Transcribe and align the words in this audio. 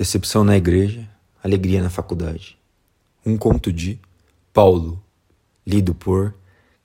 Decepção 0.00 0.44
na 0.44 0.56
igreja, 0.56 1.06
alegria 1.44 1.82
na 1.82 1.90
faculdade. 1.90 2.56
Um 3.22 3.36
conto 3.36 3.70
de 3.70 4.00
Paulo, 4.50 5.04
lido 5.66 5.94
por 5.94 6.34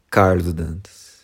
Carlos 0.10 0.54
Dantas. 0.54 1.22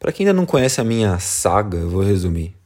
Para 0.00 0.10
quem 0.10 0.26
ainda 0.26 0.36
não 0.36 0.46
conhece 0.46 0.80
a 0.80 0.84
minha 0.84 1.16
saga, 1.20 1.78
eu 1.78 1.88
vou 1.88 2.02
resumir. 2.02 2.56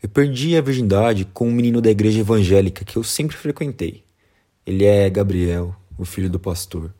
Eu 0.00 0.08
perdi 0.08 0.56
a 0.56 0.60
virgindade 0.60 1.24
com 1.24 1.48
um 1.48 1.52
menino 1.52 1.80
da 1.80 1.90
igreja 1.90 2.20
evangélica 2.20 2.84
que 2.84 2.96
eu 2.96 3.02
sempre 3.02 3.36
frequentei. 3.36 4.04
Ele 4.64 4.84
é 4.84 5.10
Gabriel, 5.10 5.74
o 5.98 6.04
filho 6.04 6.30
do 6.30 6.38
pastor. 6.38 6.94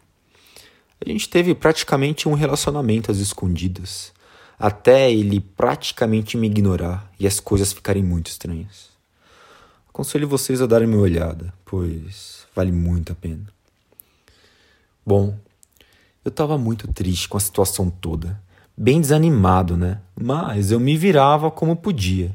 A 1.01 1.09
gente 1.09 1.29
teve 1.29 1.55
praticamente 1.55 2.29
um 2.29 2.35
relacionamento 2.35 3.09
às 3.09 3.19
escondidas, 3.19 4.13
até 4.59 5.13
ele 5.13 5.39
praticamente 5.39 6.37
me 6.37 6.49
ignorar 6.49 7.09
e 7.21 7.25
as 7.25 7.39
coisas 7.39 7.73
ficarem 7.73 8.03
muito 8.03 8.27
estranhas. 8.27 8.94
Aconselho 9.95 10.27
vocês 10.27 10.61
a 10.61 10.67
darem 10.67 10.89
uma 10.89 10.99
olhada, 10.99 11.55
pois 11.65 12.49
vale 12.53 12.73
muito 12.73 13.13
a 13.13 13.15
pena. 13.15 13.47
Bom, 15.07 15.39
eu 16.25 16.31
estava 16.31 16.59
muito 16.59 16.93
triste 16.93 17.29
com 17.29 17.37
a 17.37 17.41
situação 17.41 17.89
toda, 17.89 18.43
bem 18.77 19.01
desanimado, 19.01 19.77
né? 19.77 20.01
Mas 20.21 20.73
eu 20.73 20.81
me 20.81 20.97
virava 20.97 21.49
como 21.49 21.77
podia. 21.77 22.35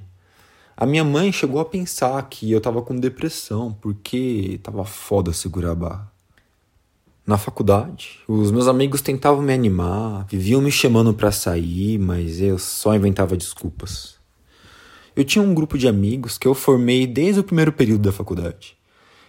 A 0.77 0.85
minha 0.85 1.03
mãe 1.03 1.33
chegou 1.33 1.59
a 1.59 1.65
pensar 1.65 2.23
que 2.29 2.49
eu 2.49 2.59
estava 2.59 2.81
com 2.81 2.97
depressão, 2.97 3.73
porque 3.81 4.51
estava 4.53 4.85
foda 4.85 5.33
segurar 5.33 5.71
a 5.71 5.75
barra. 5.75 6.11
Na 7.27 7.37
faculdade, 7.37 8.21
os 8.25 8.51
meus 8.51 8.69
amigos 8.69 9.01
tentavam 9.01 9.41
me 9.41 9.53
animar, 9.53 10.25
viviam 10.29 10.61
me 10.61 10.71
chamando 10.71 11.13
para 11.13 11.29
sair, 11.29 11.99
mas 11.99 12.39
eu 12.39 12.57
só 12.57 12.95
inventava 12.95 13.35
desculpas. 13.35 14.18
Eu 15.15 15.23
tinha 15.23 15.43
um 15.43 15.53
grupo 15.53 15.77
de 15.77 15.87
amigos 15.87 16.37
que 16.37 16.47
eu 16.47 16.53
formei 16.53 17.07
desde 17.07 17.39
o 17.41 17.43
primeiro 17.43 17.71
período 17.71 18.03
da 18.03 18.11
faculdade. 18.11 18.77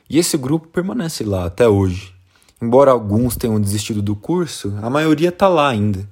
E 0.08 0.18
esse 0.18 0.36
grupo 0.36 0.68
permanece 0.68 1.24
lá 1.24 1.46
até 1.46 1.68
hoje. 1.68 2.14
Embora 2.60 2.90
alguns 2.90 3.36
tenham 3.36 3.60
desistido 3.60 4.02
do 4.02 4.14
curso, 4.14 4.76
a 4.82 4.90
maioria 4.90 5.30
está 5.30 5.48
lá 5.48 5.68
ainda. 5.68 6.08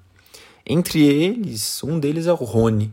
Entre 0.64 1.02
eles, 1.02 1.83
um 1.83 1.98
deles 1.98 2.27
é 2.27 2.33
o 2.33 2.36
Rony, 2.36 2.92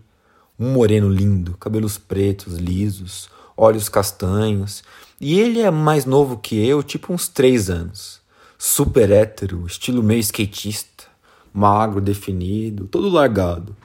um 0.59 0.71
moreno 0.71 1.09
lindo, 1.09 1.57
cabelos 1.57 1.97
pretos, 1.97 2.55
lisos, 2.55 3.29
olhos 3.55 3.87
castanhos, 3.87 4.83
e 5.19 5.39
ele 5.39 5.61
é 5.61 5.71
mais 5.71 6.05
novo 6.05 6.37
que 6.37 6.65
eu, 6.65 6.83
tipo 6.83 7.13
uns 7.13 7.27
três 7.27 7.69
anos. 7.69 8.19
Super 8.57 9.11
hétero, 9.11 9.65
estilo 9.65 10.03
meio 10.03 10.19
skatista, 10.19 11.05
magro, 11.53 12.01
definido, 12.01 12.87
todo 12.87 13.09
largado 13.09 13.75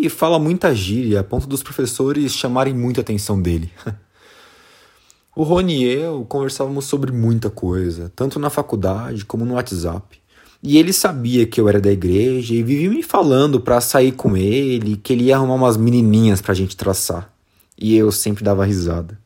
e 0.00 0.08
fala 0.08 0.38
muita 0.38 0.74
gíria 0.74 1.20
a 1.20 1.24
ponto 1.24 1.46
dos 1.46 1.62
professores 1.62 2.32
chamarem 2.32 2.72
muita 2.72 3.02
atenção 3.02 3.40
dele. 3.40 3.70
o 5.36 5.42
Rony 5.42 5.84
e 5.84 5.92
eu 5.92 6.24
conversávamos 6.24 6.86
sobre 6.86 7.12
muita 7.12 7.50
coisa, 7.50 8.10
tanto 8.16 8.38
na 8.38 8.48
faculdade 8.48 9.26
como 9.26 9.44
no 9.44 9.54
WhatsApp. 9.54 10.18
E 10.62 10.78
ele 10.78 10.94
sabia 10.94 11.44
que 11.44 11.60
eu 11.60 11.68
era 11.68 11.78
da 11.78 11.92
igreja 11.92 12.54
e 12.54 12.62
vivia 12.62 12.88
me 12.88 13.02
falando 13.02 13.60
para 13.60 13.82
sair 13.82 14.12
com 14.12 14.34
ele, 14.34 14.96
que 14.96 15.12
ele 15.12 15.24
ia 15.24 15.36
arrumar 15.36 15.56
umas 15.56 15.76
menininhas 15.76 16.40
pra 16.40 16.54
gente 16.54 16.74
traçar. 16.74 17.30
E 17.76 17.94
eu 17.94 18.10
sempre 18.10 18.42
dava 18.42 18.64
risada. 18.64 19.18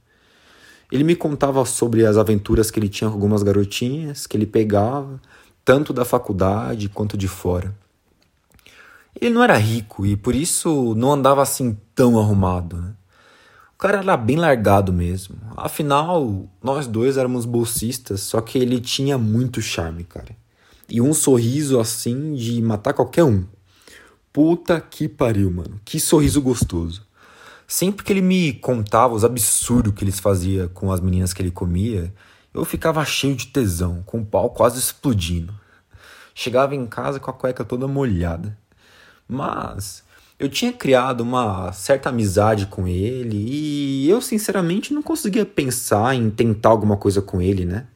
Ele 0.90 1.04
me 1.04 1.14
contava 1.14 1.64
sobre 1.64 2.04
as 2.04 2.16
aventuras 2.16 2.72
que 2.72 2.80
ele 2.80 2.88
tinha 2.88 3.08
com 3.08 3.14
algumas 3.14 3.44
garotinhas 3.44 4.26
que 4.26 4.36
ele 4.36 4.46
pegava, 4.46 5.20
tanto 5.64 5.92
da 5.92 6.04
faculdade 6.04 6.88
quanto 6.88 7.16
de 7.16 7.28
fora. 7.28 7.72
Ele 9.18 9.34
não 9.34 9.42
era 9.42 9.56
rico 9.56 10.04
e 10.04 10.16
por 10.16 10.34
isso 10.34 10.94
não 10.94 11.12
andava 11.12 11.42
assim 11.42 11.76
tão 11.94 12.18
arrumado. 12.18 12.76
Né? 12.76 12.92
O 13.74 13.78
cara 13.78 13.98
era 13.98 14.16
bem 14.16 14.36
largado 14.36 14.92
mesmo. 14.92 15.36
Afinal, 15.56 16.48
nós 16.62 16.86
dois 16.86 17.16
éramos 17.16 17.46
bolsistas, 17.46 18.20
só 18.20 18.40
que 18.40 18.58
ele 18.58 18.80
tinha 18.80 19.16
muito 19.16 19.62
charme, 19.62 20.04
cara. 20.04 20.36
E 20.88 21.00
um 21.00 21.14
sorriso 21.14 21.80
assim 21.80 22.34
de 22.34 22.60
matar 22.60 22.92
qualquer 22.92 23.24
um. 23.24 23.44
Puta 24.32 24.80
que 24.80 25.08
pariu, 25.08 25.50
mano. 25.50 25.80
Que 25.84 25.98
sorriso 25.98 26.42
gostoso. 26.42 27.06
Sempre 27.66 28.04
que 28.04 28.12
ele 28.12 28.20
me 28.20 28.52
contava 28.52 29.14
os 29.14 29.24
absurdos 29.24 29.94
que 29.94 30.04
eles 30.04 30.20
faziam 30.20 30.68
com 30.68 30.92
as 30.92 31.00
meninas 31.00 31.32
que 31.32 31.42
ele 31.42 31.50
comia, 31.50 32.14
eu 32.54 32.64
ficava 32.64 33.04
cheio 33.04 33.34
de 33.34 33.48
tesão, 33.48 34.02
com 34.06 34.20
o 34.20 34.24
pau 34.24 34.50
quase 34.50 34.78
explodindo. 34.78 35.52
Chegava 36.34 36.74
em 36.74 36.86
casa 36.86 37.18
com 37.18 37.30
a 37.30 37.34
cueca 37.34 37.64
toda 37.64 37.88
molhada. 37.88 38.56
Mas 39.28 40.04
eu 40.38 40.48
tinha 40.48 40.72
criado 40.72 41.22
uma 41.22 41.72
certa 41.72 42.10
amizade 42.10 42.66
com 42.66 42.86
ele 42.86 43.36
e 43.36 44.08
eu 44.08 44.20
sinceramente 44.20 44.92
não 44.92 45.02
conseguia 45.02 45.46
pensar 45.46 46.14
em 46.14 46.30
tentar 46.30 46.68
alguma 46.70 46.96
coisa 46.96 47.22
com 47.22 47.40
ele, 47.40 47.64
né? 47.64 47.86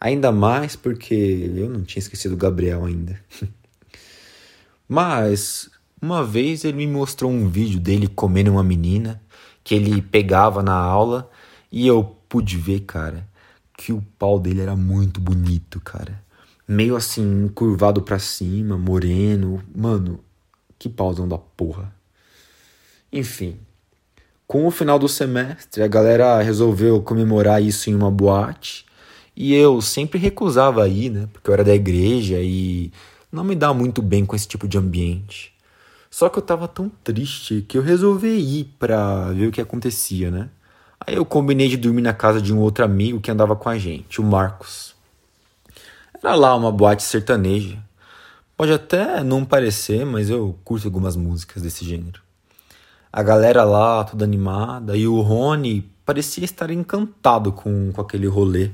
Ainda 0.00 0.32
mais 0.32 0.76
porque 0.76 1.52
eu 1.54 1.68
não 1.68 1.82
tinha 1.82 2.00
esquecido 2.00 2.32
o 2.32 2.36
Gabriel 2.36 2.84
ainda. 2.84 3.20
Mas 4.88 5.70
uma 6.00 6.24
vez 6.24 6.64
ele 6.64 6.78
me 6.78 6.86
mostrou 6.86 7.30
um 7.30 7.48
vídeo 7.48 7.78
dele 7.78 8.08
comendo 8.08 8.50
uma 8.50 8.64
menina 8.64 9.20
que 9.62 9.74
ele 9.74 10.00
pegava 10.02 10.62
na 10.62 10.74
aula 10.74 11.30
e 11.70 11.86
eu 11.86 12.02
pude 12.28 12.56
ver, 12.56 12.80
cara, 12.80 13.28
que 13.76 13.92
o 13.92 14.02
pau 14.18 14.38
dele 14.38 14.60
era 14.60 14.74
muito 14.76 15.20
bonito, 15.20 15.80
cara. 15.80 16.22
Meio 16.66 16.96
assim, 16.96 17.48
curvado 17.54 18.02
para 18.02 18.18
cima, 18.18 18.78
moreno. 18.78 19.62
Mano, 19.74 20.20
que 20.80 20.88
pausão 20.88 21.28
da 21.28 21.36
porra. 21.36 21.94
Enfim, 23.12 23.58
com 24.46 24.66
o 24.66 24.70
final 24.70 24.98
do 24.98 25.08
semestre, 25.08 25.82
a 25.82 25.86
galera 25.86 26.40
resolveu 26.42 27.02
comemorar 27.02 27.62
isso 27.62 27.90
em 27.90 27.94
uma 27.94 28.10
boate. 28.10 28.86
E 29.36 29.54
eu 29.54 29.80
sempre 29.82 30.18
recusava 30.18 30.88
ir, 30.88 31.10
né? 31.10 31.28
Porque 31.32 31.50
eu 31.50 31.54
era 31.54 31.62
da 31.62 31.74
igreja 31.74 32.40
e 32.40 32.90
não 33.30 33.44
me 33.44 33.54
dá 33.54 33.74
muito 33.74 34.00
bem 34.00 34.24
com 34.24 34.34
esse 34.34 34.48
tipo 34.48 34.66
de 34.66 34.78
ambiente. 34.78 35.52
Só 36.10 36.28
que 36.28 36.38
eu 36.38 36.42
tava 36.42 36.66
tão 36.66 36.90
triste 37.04 37.64
que 37.68 37.78
eu 37.78 37.82
resolvi 37.82 38.38
ir 38.38 38.64
pra 38.78 39.30
ver 39.32 39.48
o 39.48 39.52
que 39.52 39.60
acontecia, 39.60 40.30
né? 40.30 40.48
Aí 41.06 41.14
eu 41.14 41.24
combinei 41.24 41.68
de 41.68 41.76
dormir 41.76 42.02
na 42.02 42.14
casa 42.14 42.40
de 42.40 42.52
um 42.52 42.58
outro 42.58 42.84
amigo 42.84 43.20
que 43.20 43.30
andava 43.30 43.54
com 43.54 43.68
a 43.68 43.78
gente, 43.78 44.20
o 44.20 44.24
Marcos. 44.24 44.94
Era 46.22 46.34
lá 46.34 46.56
uma 46.56 46.72
boate 46.72 47.02
sertaneja. 47.02 47.78
Pode 48.60 48.74
até 48.74 49.24
não 49.24 49.42
parecer, 49.42 50.04
mas 50.04 50.28
eu 50.28 50.54
curto 50.62 50.86
algumas 50.86 51.16
músicas 51.16 51.62
desse 51.62 51.82
gênero. 51.82 52.20
A 53.10 53.22
galera 53.22 53.64
lá, 53.64 54.04
toda 54.04 54.22
animada, 54.22 54.94
e 54.98 55.08
o 55.08 55.22
Rony 55.22 55.90
parecia 56.04 56.44
estar 56.44 56.70
encantado 56.70 57.52
com, 57.52 57.90
com 57.90 58.00
aquele 58.02 58.26
rolê. 58.26 58.68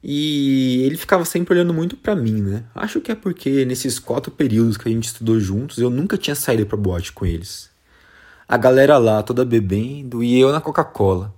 E 0.00 0.80
ele 0.84 0.96
ficava 0.96 1.24
sempre 1.24 1.54
olhando 1.54 1.74
muito 1.74 1.96
para 1.96 2.14
mim, 2.14 2.40
né? 2.40 2.62
Acho 2.72 3.00
que 3.00 3.10
é 3.10 3.16
porque 3.16 3.64
nesses 3.64 3.98
quatro 3.98 4.30
períodos 4.30 4.76
que 4.76 4.88
a 4.88 4.92
gente 4.92 5.06
estudou 5.06 5.40
juntos, 5.40 5.78
eu 5.78 5.90
nunca 5.90 6.16
tinha 6.16 6.36
saído 6.36 6.66
pra 6.66 6.76
boate 6.76 7.10
com 7.10 7.26
eles. 7.26 7.68
A 8.48 8.56
galera 8.56 8.96
lá 8.96 9.24
toda 9.24 9.44
bebendo 9.44 10.22
e 10.22 10.38
eu 10.38 10.52
na 10.52 10.60
Coca-Cola. 10.60 11.34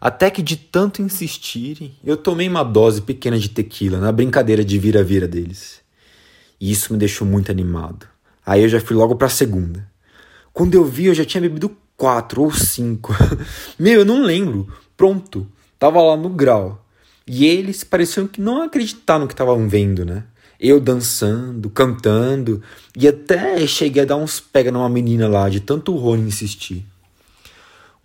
Até 0.00 0.30
que 0.30 0.40
de 0.40 0.56
tanto 0.56 1.02
insistirem, 1.02 1.94
eu 2.02 2.16
tomei 2.16 2.48
uma 2.48 2.62
dose 2.62 3.02
pequena 3.02 3.38
de 3.38 3.50
tequila 3.50 3.98
na 3.98 4.10
brincadeira 4.10 4.64
de 4.64 4.78
vira-vira 4.78 5.28
deles. 5.28 5.86
E 6.60 6.70
isso 6.70 6.92
me 6.92 6.98
deixou 6.98 7.26
muito 7.26 7.50
animado. 7.50 8.06
Aí 8.44 8.62
eu 8.62 8.68
já 8.68 8.80
fui 8.80 8.96
logo 8.96 9.16
pra 9.16 9.28
segunda. 9.28 9.88
Quando 10.52 10.74
eu 10.74 10.84
vi, 10.84 11.06
eu 11.06 11.14
já 11.14 11.24
tinha 11.24 11.40
bebido 11.40 11.76
quatro 11.96 12.42
ou 12.42 12.52
cinco. 12.52 13.14
Meu, 13.78 14.00
eu 14.00 14.04
não 14.04 14.22
lembro. 14.22 14.68
Pronto. 14.96 15.46
Tava 15.78 16.02
lá 16.02 16.16
no 16.16 16.28
grau. 16.28 16.84
E 17.26 17.44
eles 17.46 17.84
pareciam 17.84 18.26
que 18.26 18.40
não 18.40 18.62
acreditar 18.62 19.18
no 19.18 19.26
que 19.26 19.34
estavam 19.34 19.68
vendo, 19.68 20.04
né? 20.04 20.24
Eu 20.58 20.80
dançando, 20.80 21.70
cantando, 21.70 22.60
e 22.96 23.06
até 23.06 23.64
cheguei 23.66 24.02
a 24.02 24.06
dar 24.06 24.16
uns 24.16 24.40
pega 24.40 24.72
numa 24.72 24.88
menina 24.88 25.28
lá, 25.28 25.48
de 25.48 25.60
tanto 25.60 25.94
o 25.94 25.98
Rony 25.98 26.26
insistir. 26.26 26.84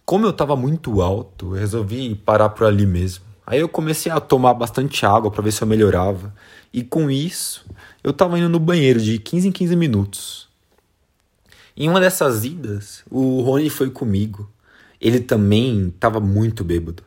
Como 0.06 0.26
eu 0.26 0.34
tava 0.34 0.56
muito 0.56 1.02
alto, 1.02 1.56
eu 1.56 1.60
resolvi 1.60 2.14
parar 2.14 2.50
por 2.50 2.68
ali 2.68 2.86
mesmo. 2.86 3.24
Aí 3.48 3.60
eu 3.60 3.70
comecei 3.70 4.12
a 4.12 4.20
tomar 4.20 4.54
bastante 4.54 5.06
água 5.06 5.32
para 5.32 5.42
ver 5.42 5.52
se 5.52 5.64
eu 5.64 5.68
melhorava. 5.68 6.34
E 6.72 6.84
com 6.84 7.10
isso, 7.10 7.63
eu 8.04 8.12
tava 8.12 8.38
indo 8.38 8.50
no 8.50 8.60
banheiro 8.60 9.00
de 9.00 9.18
15 9.18 9.48
em 9.48 9.52
15 9.52 9.76
minutos. 9.76 10.50
Em 11.76 11.88
uma 11.88 12.00
dessas 12.00 12.44
idas, 12.44 13.04
o 13.10 13.42
Rony 13.42 13.70
foi 13.70 13.90
comigo. 13.90 14.52
Ele 15.00 15.20
também 15.20 15.88
estava 15.88 16.20
muito 16.20 16.64
bêbado. 16.64 17.04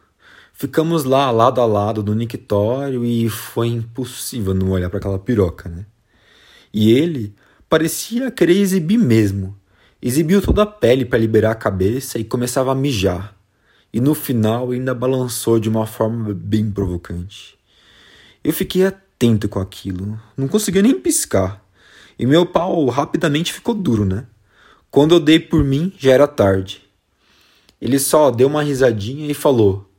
Ficamos 0.53 1.05
lá, 1.05 1.31
lado 1.31 1.61
a 1.61 1.67
lado, 1.67 2.03
no 2.03 2.15
nictório 2.15 3.05
e 3.05 3.29
foi 3.29 3.69
impossível 3.69 4.55
não 4.55 4.71
olhar 4.71 4.89
para 4.89 4.99
aquela 4.99 5.19
piroca, 5.19 5.69
né? 5.69 5.85
E 6.73 6.91
ele 6.91 7.35
parecia 7.69 8.31
querer 8.31 8.57
exibir 8.57 8.99
mesmo. 8.99 9.57
Exibiu 10.01 10.41
toda 10.41 10.63
a 10.63 10.67
pele 10.67 11.05
para 11.05 11.19
liberar 11.19 11.51
a 11.51 11.55
cabeça 11.55 12.19
e 12.19 12.25
começava 12.25 12.73
a 12.73 12.75
mijar. 12.75 13.37
E 13.93 14.01
no 14.01 14.15
final 14.15 14.71
ainda 14.71 14.95
balançou 14.95 15.61
de 15.61 15.69
uma 15.69 15.87
forma 15.87 16.33
bem 16.35 16.71
provocante. 16.71 17.57
Eu 18.43 18.53
fiquei 18.53 18.87
atento 19.17 19.49
com 19.49 19.59
aquilo. 19.59 20.21
Não 20.37 20.47
conseguia 20.47 20.83
nem 20.83 21.01
piscar. 21.01 21.63
E 22.19 22.27
meu 22.27 22.47
pau 22.47 22.87
rapidamente 22.87 23.53
ficou 23.53 23.75
duro, 23.75 24.05
né? 24.05 24.27
Quando 24.91 25.15
eu 25.15 25.21
dei 25.21 25.41
por 25.41 25.65
mim, 25.65 25.93
já 25.99 26.13
era 26.13 26.29
tarde. 26.29 26.83
Ele 27.81 27.99
só 27.99 28.31
deu 28.31 28.47
uma 28.47 28.63
risadinha 28.63 29.31
e 29.31 29.35
falou: 29.35 29.91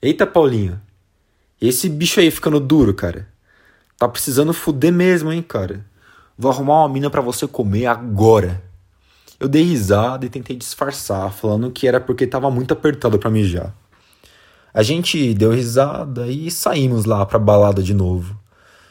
Eita, 0.00 0.26
Paulinho, 0.26 0.80
esse 1.60 1.88
bicho 1.88 2.20
aí 2.20 2.30
ficando 2.30 2.60
duro, 2.60 2.94
cara. 2.94 3.28
Tá 3.98 4.08
precisando 4.08 4.52
fuder 4.52 4.92
mesmo, 4.92 5.32
hein, 5.32 5.42
cara. 5.42 5.84
Vou 6.36 6.50
arrumar 6.50 6.80
uma 6.80 6.88
mina 6.88 7.10
para 7.10 7.20
você 7.20 7.48
comer 7.48 7.86
agora. 7.86 8.62
Eu 9.40 9.48
dei 9.48 9.62
risada 9.62 10.24
e 10.24 10.30
tentei 10.30 10.56
disfarçar, 10.56 11.32
falando 11.32 11.70
que 11.70 11.86
era 11.86 12.00
porque 12.00 12.26
tava 12.26 12.50
muito 12.50 12.72
apertado 12.72 13.18
para 13.18 13.30
mijar. 13.30 13.74
A 14.78 14.82
gente 14.84 15.34
deu 15.34 15.50
risada 15.50 16.28
e 16.28 16.52
saímos 16.52 17.04
lá 17.04 17.26
pra 17.26 17.36
balada 17.36 17.82
de 17.82 17.92
novo. 17.92 18.38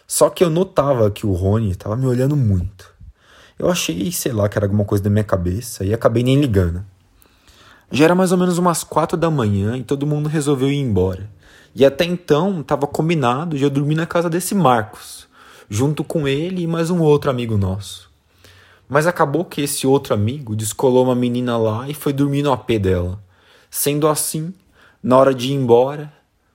Só 0.05 0.29
que 0.29 0.43
eu 0.43 0.49
notava 0.49 1.09
que 1.09 1.25
o 1.25 1.31
Rony 1.31 1.75
tava 1.75 1.95
me 1.95 2.05
olhando 2.05 2.35
muito. 2.35 2.93
Eu 3.57 3.69
achei, 3.69 4.11
sei 4.11 4.33
lá, 4.33 4.49
que 4.49 4.57
era 4.57 4.65
alguma 4.65 4.83
coisa 4.83 5.05
da 5.05 5.09
minha 5.09 5.23
cabeça 5.23 5.85
e 5.85 5.93
acabei 5.93 6.23
nem 6.23 6.41
ligando. 6.41 6.83
Já 7.89 8.03
era 8.03 8.13
mais 8.13 8.33
ou 8.33 8.37
menos 8.37 8.57
umas 8.57 8.83
quatro 8.83 9.15
da 9.15 9.31
manhã 9.31 9.77
e 9.77 9.83
todo 9.83 10.05
mundo 10.05 10.27
resolveu 10.27 10.69
ir 10.69 10.75
embora. 10.75 11.29
E 11.73 11.85
até 11.85 12.03
então 12.03 12.59
estava 12.59 12.85
combinado 12.85 13.57
de 13.57 13.63
eu 13.63 13.69
dormir 13.69 13.95
na 13.95 14.05
casa 14.05 14.29
desse 14.29 14.53
Marcos, 14.53 15.25
junto 15.69 16.03
com 16.03 16.27
ele 16.27 16.63
e 16.63 16.67
mais 16.67 16.89
um 16.89 16.99
outro 16.99 17.29
amigo 17.29 17.57
nosso. 17.57 18.11
Mas 18.89 19.07
acabou 19.07 19.45
que 19.45 19.61
esse 19.61 19.87
outro 19.87 20.13
amigo 20.13 20.53
descolou 20.53 21.05
uma 21.05 21.15
menina 21.15 21.57
lá 21.57 21.87
e 21.87 21.93
foi 21.93 22.11
dormir 22.11 22.43
no 22.43 22.51
AP 22.51 22.71
dela. 22.71 23.23
Sendo 23.71 24.05
assim, 24.09 24.53
na 25.01 25.17
hora 25.17 25.33
de 25.33 25.49
ir 25.49 25.53
embora, 25.53 26.11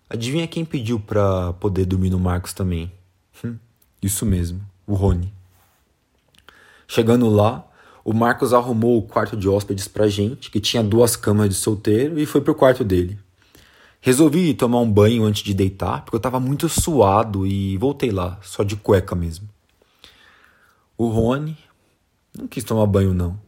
adivinha 0.09 0.47
quem 0.47 0.65
pediu 0.65 0.99
pra 1.01 1.53
poder 1.55 1.85
dormir 1.87 2.11
no 2.11 2.19
Marcos 2.19 2.53
também? 2.53 2.93
Hum, 3.45 3.57
isso 4.03 4.27
mesmo, 4.27 4.61
o 4.87 4.95
Rony. 4.95 5.33
Chegando 6.87 7.29
lá, 7.29 7.67
o 8.05 8.13
Marcos 8.13 8.53
arrumou 8.53 8.99
o 8.99 9.03
quarto 9.03 9.37
de 9.37 9.49
hóspedes 9.49 9.89
pra 9.89 10.09
gente, 10.09 10.51
que 10.51 10.61
tinha 10.61 10.83
duas 10.83 11.17
camas 11.17 11.49
de 11.49 11.55
solteiro, 11.55 12.19
e 12.19 12.27
foi 12.27 12.41
pro 12.41 12.55
quarto 12.55 12.85
dele. 12.85 13.19
Resolvi 14.01 14.53
tomar 14.53 14.81
um 14.81 14.91
banho 14.91 15.25
antes 15.25 15.45
de 15.45 15.55
deitar, 15.55 16.03
porque 16.03 16.17
eu 16.17 16.21
tava 16.21 16.41
muito 16.41 16.69
suado 16.69 17.47
e 17.47 17.79
voltei 17.79 18.11
lá, 18.11 18.39
só 18.43 18.65
de 18.65 18.75
cueca 18.75 19.15
mesmo. 19.15 19.49
O 20.99 21.07
Rony, 21.07 21.57
não 22.37 22.49
quis 22.49 22.65
tomar 22.65 22.87
banho, 22.87 23.15
não. 23.15 23.39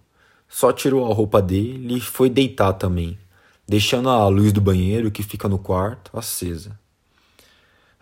Só 0.49 0.73
tirou 0.73 1.11
a 1.11 1.13
roupa 1.13 1.43
dele 1.43 1.97
e 1.97 2.01
foi 2.01 2.31
deitar 2.31 2.73
também, 2.75 3.19
deixando 3.67 4.09
a 4.09 4.27
luz 4.29 4.53
do 4.53 4.61
banheiro 4.61 5.11
que 5.11 5.23
fica 5.23 5.49
no 5.49 5.59
quarto 5.59 6.17
acesa. 6.19 6.79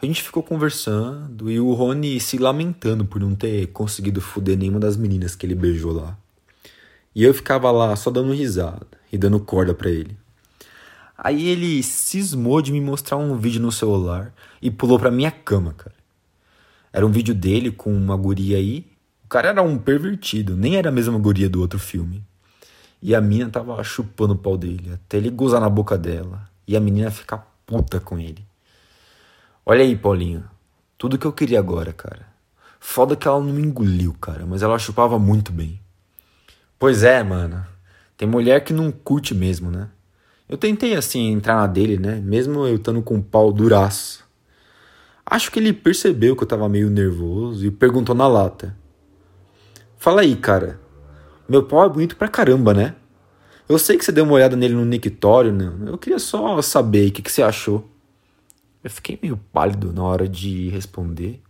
A 0.01 0.07
gente 0.07 0.23
ficou 0.23 0.43
conversando 0.43 1.51
e 1.51 1.61
o 1.61 1.73
Rony 1.73 2.19
se 2.19 2.39
lamentando 2.39 3.05
por 3.05 3.21
não 3.21 3.35
ter 3.35 3.69
conseguido 3.69 4.21
foder 4.21 4.59
nenhuma 4.59 4.81
das 4.81 4.97
meninas 4.97 5.37
que 5.37 5.47
ele 5.47 5.55
beijou 5.55 5.93
lá. 5.93 6.19
E 7.15 7.23
eu 7.23 7.33
ficava 7.33 7.71
lá 7.71 7.95
só 7.95 8.11
dando 8.11 8.33
risada 8.33 8.87
e 9.13 9.17
dando 9.17 9.39
corda 9.39 9.73
para 9.73 9.91
ele. 9.91 10.17
Aí 11.17 11.49
ele 11.49 11.83
cismou 11.83 12.61
de 12.61 12.73
me 12.73 12.81
mostrar 12.81 13.17
um 13.17 13.37
vídeo 13.37 13.61
no 13.61 13.71
celular 13.71 14.35
e 14.61 14.71
pulou 14.71 14.99
pra 14.99 15.11
minha 15.11 15.31
cama, 15.31 15.73
cara. 15.75 15.95
Era 16.93 17.07
um 17.07 17.11
vídeo 17.11 17.35
dele 17.35 17.71
com 17.71 17.95
uma 17.95 18.17
guria 18.17 18.57
aí 18.57 18.93
cara 19.33 19.49
era 19.49 19.63
um 19.63 19.79
pervertido, 19.79 20.55
nem 20.55 20.77
era 20.77 20.91
a 20.91 20.93
mesma 20.93 21.19
guria 21.19 21.49
do 21.49 21.59
outro 21.59 21.79
filme. 21.79 22.23
E 23.03 23.17
a 23.17 23.21
mina 23.21 23.51
tava 23.51 23.83
chupando 23.83 24.35
o 24.35 24.39
pau 24.39 24.57
dele, 24.57 24.93
até 24.95 25.17
ele 25.17 25.29
gozar 25.29 25.61
na 25.61 25.69
boca 25.69 25.99
dela. 25.99 26.49
E 26.67 26.77
a 26.77 26.81
menina 26.81 27.11
ficar 27.11 27.53
puta 27.67 27.99
com 27.99 28.17
ele. 28.19 28.47
Olha 29.67 29.83
aí, 29.83 29.97
Paulinho. 29.97 30.45
Tudo 30.97 31.19
que 31.19 31.27
eu 31.27 31.33
queria 31.33 31.59
agora, 31.59 31.93
cara. 31.93 32.25
Foda 32.79 33.17
que 33.17 33.27
ela 33.27 33.41
não 33.41 33.53
me 33.53 33.63
engoliu, 33.63 34.15
cara, 34.21 34.47
mas 34.47 34.63
ela 34.63 34.79
chupava 34.79 35.19
muito 35.19 35.53
bem. 35.53 35.81
Pois 36.79 37.03
é, 37.03 37.23
mano. 37.23 37.67
Tem 38.17 38.29
mulher 38.29 38.63
que 38.63 38.73
não 38.73 38.93
curte 38.93 39.35
mesmo, 39.35 39.71
né? 39.71 39.89
Eu 40.49 40.57
tentei, 40.57 40.95
assim, 40.95 41.33
entrar 41.33 41.57
na 41.57 41.67
dele, 41.67 41.97
né? 41.97 42.21
Mesmo 42.21 42.67
eu 42.67 42.77
estando 42.77 43.03
com 43.03 43.17
o 43.17 43.23
pau 43.23 43.53
duraço. 43.53 44.25
Acho 45.25 45.51
que 45.51 45.59
ele 45.59 45.73
percebeu 45.73 46.37
que 46.37 46.43
eu 46.43 46.47
tava 46.47 46.69
meio 46.69 46.91
nervoso 46.91 47.65
e 47.65 47.71
perguntou 47.71 48.15
na 48.15 48.29
lata. 48.29 48.77
Fala 49.97 50.21
aí, 50.21 50.37
cara. 50.37 50.82
Meu 51.49 51.65
pau 51.65 51.85
é 51.85 51.89
bonito 51.89 52.17
pra 52.17 52.29
caramba, 52.29 52.73
né? 52.73 52.95
Eu 53.69 53.79
sei 53.79 53.97
que 53.97 54.05
você 54.05 54.13
deu 54.13 54.25
uma 54.25 54.35
olhada 54.35 54.57
nele 54.57 54.75
no 54.75 54.85
Nictório, 54.85 55.53
né? 55.53 55.73
Eu 55.87 55.99
queria 55.99 56.19
só 56.19 56.61
saber 56.63 57.09
o 57.09 57.13
que, 57.13 57.23
que 57.23 57.33
você 57.33 57.43
achou. 57.43 57.89
Eu 58.83 58.91
fiquei 58.91 59.19
meio 59.23 59.37
pálido 59.53 59.93
na 59.93 60.03
hora 60.03 60.29
de 60.29 60.69
responder. 60.69 61.41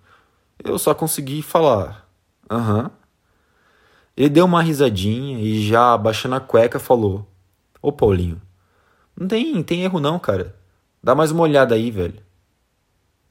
Eu 0.62 0.78
só 0.78 0.94
consegui 0.94 1.42
falar. 1.42 2.08
Aham. 2.50 2.90
Ele 4.16 4.28
deu 4.28 4.44
uma 4.44 4.62
risadinha 4.62 5.38
e 5.38 5.66
já 5.66 5.94
abaixando 5.94 6.34
a 6.34 6.40
cueca 6.40 6.78
falou: 6.78 7.26
Ô 7.80 7.90
Paulinho, 7.90 8.40
não 9.18 9.26
tem, 9.26 9.62
tem 9.62 9.82
erro 9.82 9.98
não, 9.98 10.18
cara. 10.18 10.54
Dá 11.02 11.14
mais 11.14 11.30
uma 11.30 11.42
olhada 11.42 11.74
aí, 11.74 11.90
velho. 11.90 12.22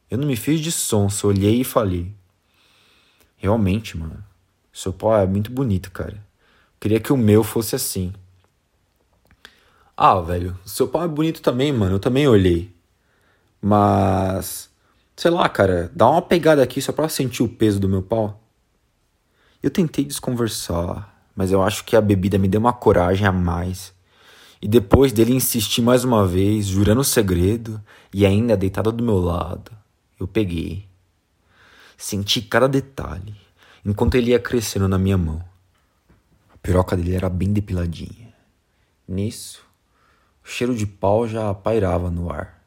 Eu 0.10 0.18
não 0.18 0.28
me 0.28 0.36
fiz 0.36 0.60
de 0.60 0.72
sonso, 0.72 1.28
olhei 1.28 1.62
e 1.62 1.64
falei. 1.64 2.14
Realmente, 3.38 3.98
mano. 3.98 4.24
Seu 4.74 4.92
pau 4.92 5.16
é 5.16 5.26
muito 5.26 5.52
bonito, 5.52 5.92
cara. 5.92 6.22
Queria 6.82 7.00
que 7.00 7.14
o 7.14 7.18
meu 7.18 7.44
fosse 7.44 7.76
assim. 7.76 8.12
Ah, 9.96 10.20
velho, 10.20 10.58
seu 10.66 10.88
pau 10.88 11.04
é 11.04 11.08
bonito 11.08 11.40
também, 11.40 11.72
mano. 11.72 11.98
Eu 11.98 12.00
também 12.00 12.28
olhei. 12.28 12.74
Mas. 13.62 14.68
Sei 15.16 15.30
lá, 15.30 15.48
cara, 15.48 15.92
dá 15.96 16.10
uma 16.10 16.24
pegada 16.24 16.64
aqui 16.64 16.82
só 16.82 16.92
pra 16.92 17.08
sentir 17.08 17.44
o 17.44 17.48
peso 17.48 17.80
do 17.80 17.88
meu 17.88 18.02
pau. 18.02 18.42
Eu 19.62 19.70
tentei 19.70 20.04
desconversar, 20.04 21.24
mas 21.36 21.52
eu 21.52 21.62
acho 21.62 21.86
que 21.86 21.96
a 21.96 22.02
bebida 22.02 22.40
me 22.40 22.48
deu 22.48 22.60
uma 22.60 22.74
coragem 22.74 23.28
a 23.28 23.32
mais. 23.32 23.94
E 24.60 24.68
depois 24.68 25.14
dele 25.14 25.36
insistir 25.36 25.84
mais 25.84 26.04
uma 26.04 26.26
vez, 26.26 26.66
jurando 26.66 27.02
o 27.02 27.04
segredo 27.04 27.80
e 28.12 28.26
ainda 28.26 28.58
deitado 28.58 28.92
do 28.92 29.04
meu 29.04 29.20
lado, 29.20 29.72
eu 30.20 30.28
peguei. 30.28 30.88
Senti 31.96 32.42
cada 32.42 32.68
detalhe 32.68 33.36
enquanto 33.86 34.16
ele 34.16 34.32
ia 34.32 34.40
crescendo 34.40 34.88
na 34.88 34.98
minha 34.98 35.18
mão. 35.18 35.51
Piroca 36.62 36.96
dele 36.96 37.16
era 37.16 37.30
bem 37.30 37.52
depiladinha. 37.52 38.34
Nisso, 39.08 39.66
o 40.44 40.48
cheiro 40.48 40.76
de 40.76 40.86
pau 40.86 41.28
já 41.28 41.54
pairava 41.54 42.10
no 42.12 42.32
ar. 42.32 42.62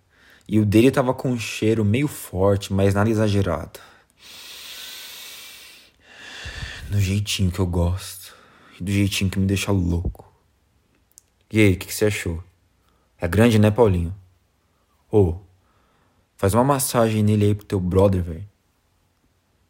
E 0.46 0.58
o 0.58 0.66
dele 0.66 0.88
estava 0.88 1.14
com 1.14 1.30
um 1.30 1.38
cheiro 1.38 1.84
meio 1.84 2.06
forte, 2.08 2.72
mas 2.72 2.94
nada 2.94 3.08
exagerado. 3.08 3.80
Do 6.90 7.00
jeitinho 7.00 7.50
que 7.50 7.58
eu 7.58 7.66
gosto. 7.66 8.34
E 8.78 8.82
do 8.82 8.90
jeitinho 8.90 9.30
que 9.30 9.38
me 9.38 9.46
deixa 9.46 9.72
louco. 9.72 10.30
E 11.50 11.60
aí, 11.60 11.72
o 11.74 11.78
que, 11.78 11.86
que, 11.86 11.94
você 11.94 12.06
achou? 12.06 12.42
É 13.18 13.28
grande, 13.28 13.58
né, 13.58 13.70
Paulinho? 13.70 14.14
Ô, 15.10 15.18
oh, 15.18 15.40
faz 16.36 16.52
uma 16.52 16.64
massagem 16.64 17.22
nele 17.22 17.46
aí 17.46 17.54
pro 17.54 17.64
teu 17.64 17.80
brother, 17.80 18.22
velho. 18.22 18.48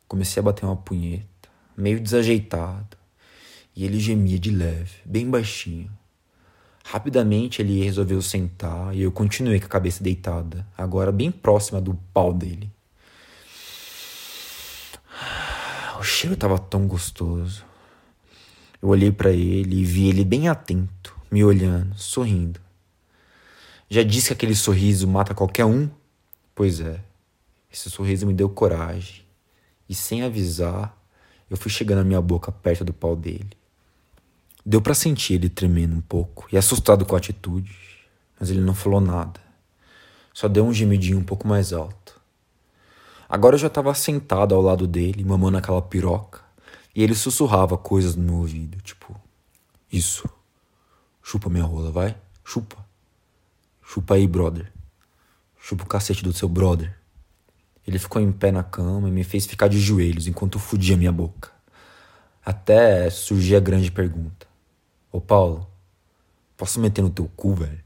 Comecei 0.09 0.40
a 0.40 0.45
bater 0.45 0.64
uma 0.64 0.76
punheta 0.76 1.28
meio 1.76 2.00
desajeitado, 2.00 2.97
e 3.76 3.85
ele 3.85 3.99
gemia 3.99 4.38
de 4.38 4.50
leve, 4.50 4.97
bem 5.04 5.28
baixinho. 5.28 5.90
Rapidamente 6.85 7.62
ele 7.62 7.83
resolveu 7.83 8.21
sentar 8.21 8.95
e 8.95 9.02
eu 9.02 9.11
continuei 9.11 9.59
com 9.59 9.66
a 9.66 9.71
cabeça 9.71 10.02
deitada, 10.04 10.66
agora 10.76 11.11
bem 11.11 11.31
próxima 11.31 11.81
do 11.81 11.95
pau 12.12 12.33
dele. 12.33 12.71
O 15.99 16.02
cheiro 16.02 16.35
estava 16.35 16.59
tão 16.59 16.87
gostoso. 16.87 17.64
Eu 18.83 18.90
olhei 18.90 19.11
para 19.11 19.31
ele 19.31 19.81
e 19.81 19.85
vi 19.85 20.09
ele 20.09 20.23
bem 20.25 20.49
atento, 20.49 21.16
me 21.31 21.43
olhando, 21.43 21.97
sorrindo. 21.97 22.61
Já 23.88 24.02
disse 24.02 24.28
que 24.28 24.35
aquele 24.35 24.54
sorriso 24.54 25.09
mata 25.09 25.35
qualquer 25.35 25.64
um? 25.64 25.88
Pois 26.54 26.81
é, 26.81 27.00
esse 27.73 27.88
sorriso 27.90 28.26
me 28.26 28.35
deu 28.35 28.49
coragem. 28.50 29.25
E 29.88 29.95
sem 29.95 30.23
avisar, 30.23 30.97
eu 31.49 31.57
fui 31.57 31.71
chegando 31.71 32.00
a 32.00 32.04
minha 32.04 32.21
boca 32.21 32.52
perto 32.52 32.85
do 32.85 32.93
pau 32.93 33.16
dele. 33.16 33.50
Deu 34.66 34.80
para 34.80 34.94
sentir 34.94 35.35
ele 35.35 35.50
tremendo 35.50 35.94
um 35.94 36.00
pouco 36.00 36.47
e 36.50 36.56
assustado 36.56 37.04
com 37.04 37.14
a 37.14 37.18
atitude, 37.18 37.76
mas 38.40 38.49
ele 38.49 38.61
não 38.61 38.75
falou 38.75 39.00
nada. 39.00 39.38
Só 40.33 40.49
deu 40.49 40.64
um 40.64 40.73
gemidinho 40.73 41.18
um 41.18 41.25
pouco 41.25 41.47
mais 41.47 41.73
alto. 41.73 42.18
Agora 43.28 43.56
eu 43.56 43.59
já 43.59 43.66
estava 43.66 43.92
sentado 43.94 44.54
ao 44.54 44.62
lado 44.62 44.87
dele, 44.87 45.23
mamando 45.23 45.59
aquela 45.59 45.83
piroca, 45.83 46.40
e 46.94 47.02
ele 47.02 47.14
sussurrava 47.14 47.76
coisas 47.76 48.16
no 48.16 48.23
meu 48.23 48.35
ouvido, 48.37 48.80
tipo: 48.80 49.14
Isso. 49.92 50.28
Chupa 51.23 51.50
minha 51.50 51.64
rola, 51.64 51.90
vai? 51.90 52.16
Chupa. 52.42 52.76
Chupa 53.83 54.14
aí, 54.14 54.26
brother. 54.26 54.73
Chupa 55.61 55.85
o 55.85 55.87
cacete 55.87 56.23
do 56.23 56.33
seu 56.33 56.49
brother. 56.49 56.97
Ele 57.87 57.99
ficou 57.99 58.21
em 58.21 58.33
pé 58.33 58.50
na 58.50 58.62
cama 58.62 59.09
e 59.09 59.12
me 59.12 59.25
fez 59.25 59.44
ficar 59.47 59.68
de 59.68 59.78
joelhos 59.78 60.26
enquanto 60.26 60.59
fudia 60.59 60.97
minha 60.97 61.12
boca. 61.12 61.50
Até 62.44 63.11
surgia 63.11 63.59
a 63.59 63.61
grande 63.61 63.90
pergunta: 63.90 64.47
Ô 65.14 65.21
Paulo, 65.21 65.64
posso 66.56 66.80
meter 66.80 67.00
no 67.00 67.09
teu 67.09 67.30
cu, 67.37 67.54
velho? 67.54 67.78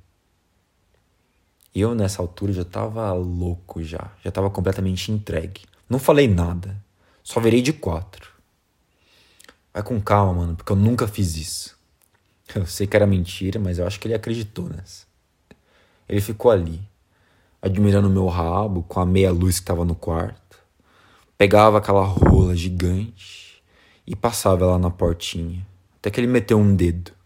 Eu 1.75 1.95
nessa 1.95 2.23
altura 2.23 2.55
já 2.55 2.65
tava 2.65 3.13
louco 3.13 3.83
já, 3.83 4.13
já 4.25 4.31
tava 4.31 4.49
completamente 4.49 5.13
entregue. 5.13 5.61
Não 5.91 5.99
falei 5.99 6.27
nada, 6.27 6.83
só 7.23 7.39
virei 7.39 7.61
de 7.61 7.71
quatro. 7.71 8.33
Vai 9.75 9.83
com 9.83 10.01
calma, 10.01 10.33
mano, 10.33 10.57
porque 10.57 10.73
eu 10.73 10.77
nunca 10.77 11.07
fiz 11.07 11.37
isso. 11.37 11.79
Eu 12.55 12.65
sei 12.65 12.87
que 12.87 12.97
era 12.97 13.07
mentira, 13.07 13.61
mas 13.61 13.79
eu 13.79 13.87
acho 13.87 14.01
que 14.01 14.09
ele 14.09 14.15
acreditou 14.15 14.71
nessa. 14.71 15.05
Ele 16.09 16.23
ficou 16.23 16.51
ali, 16.51 16.81
admirando 17.61 18.09
meu 18.09 18.27
rabo 18.27 18.85
com 18.85 19.01
a 19.01 19.05
meia 19.05 19.31
luz 19.31 19.57
que 19.57 19.65
estava 19.65 19.85
no 19.85 19.95
quarto. 19.95 20.59
Pegava 21.37 21.77
aquela 21.77 22.05
rola 22.05 22.57
gigante 22.57 23.63
e 24.07 24.17
passava 24.17 24.65
ela 24.65 24.79
na 24.79 24.89
portinha, 24.89 25.67
até 25.99 26.11
que 26.11 26.19
ele 26.19 26.27
meteu 26.27 26.59
um 26.59 26.75
dedo. 26.75 27.18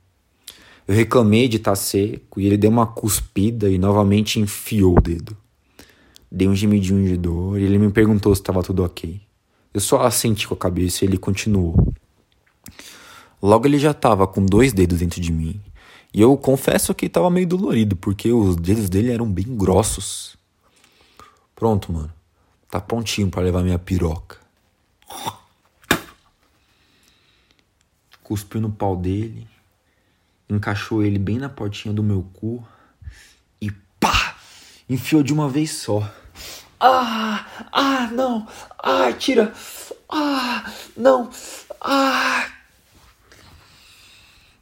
Eu 0.87 0.95
reclamei 0.95 1.49
de 1.49 1.59
estar 1.59 1.73
tá 1.73 1.77
seco 1.77 2.41
e 2.41 2.47
ele 2.47 2.57
deu 2.57 2.71
uma 2.71 2.87
cuspida 2.87 3.69
e 3.71 3.79
novamente 3.79 4.41
enfiou 4.41 4.99
o 4.99 5.01
dedo. 5.01 5.37
Dei 6.31 6.49
um 6.49 6.55
gemidinho 6.55 7.07
de 7.07 7.17
dor 7.17 7.61
e 7.61 7.65
ele 7.65 7.79
me 7.79 7.91
perguntou 7.91 8.35
se 8.35 8.41
estava 8.41 8.63
tudo 8.63 8.85
ok. 8.85 9.21
Eu 9.73 9.81
só 9.81 10.03
assenti 10.03 10.47
com 10.47 10.55
a 10.55 10.57
cabeça 10.57 11.05
e 11.05 11.09
ele 11.09 11.17
continuou. 11.17 11.93
Logo 13.43 13.67
ele 13.67 13.79
já 13.79 13.91
estava 13.91 14.27
com 14.27 14.45
dois 14.45 14.73
dedos 14.73 14.99
dentro 14.99 15.21
de 15.21 15.33
mim. 15.33 15.61
E 16.15 16.21
eu 16.21 16.37
confesso 16.37 16.95
que 16.95 17.07
estava 17.07 17.31
meio 17.31 17.47
dolorido, 17.47 17.97
porque 17.97 18.31
os 18.31 18.55
dedos 18.57 18.91
dele 18.91 19.11
eram 19.11 19.31
bem 19.31 19.57
grossos. 19.57 20.37
Pronto, 21.55 21.93
mano. 21.93 22.13
Tá 22.71 22.81
prontinho 22.81 23.31
para 23.31 23.43
levar 23.43 23.63
minha 23.63 23.79
piroca. 23.79 24.39
Cuspiu 28.23 28.61
no 28.61 28.71
pau 28.71 28.97
dele, 28.97 29.47
encaixou 30.49 31.03
ele 31.03 31.19
bem 31.19 31.39
na 31.39 31.49
portinha 31.49 31.95
do 31.95 32.03
meu 32.03 32.23
cu 32.35 32.67
e 33.61 33.71
pá! 34.01 34.37
Enfiou 34.89 35.23
de 35.23 35.33
uma 35.33 35.49
vez 35.49 35.73
só. 35.73 36.09
Ah! 36.79 37.47
Ah, 37.73 38.09
não! 38.13 38.47
Ah, 38.79 39.13
tira! 39.13 39.53
Ah, 40.09 40.65
não! 40.97 41.31
Ah! 41.81 42.47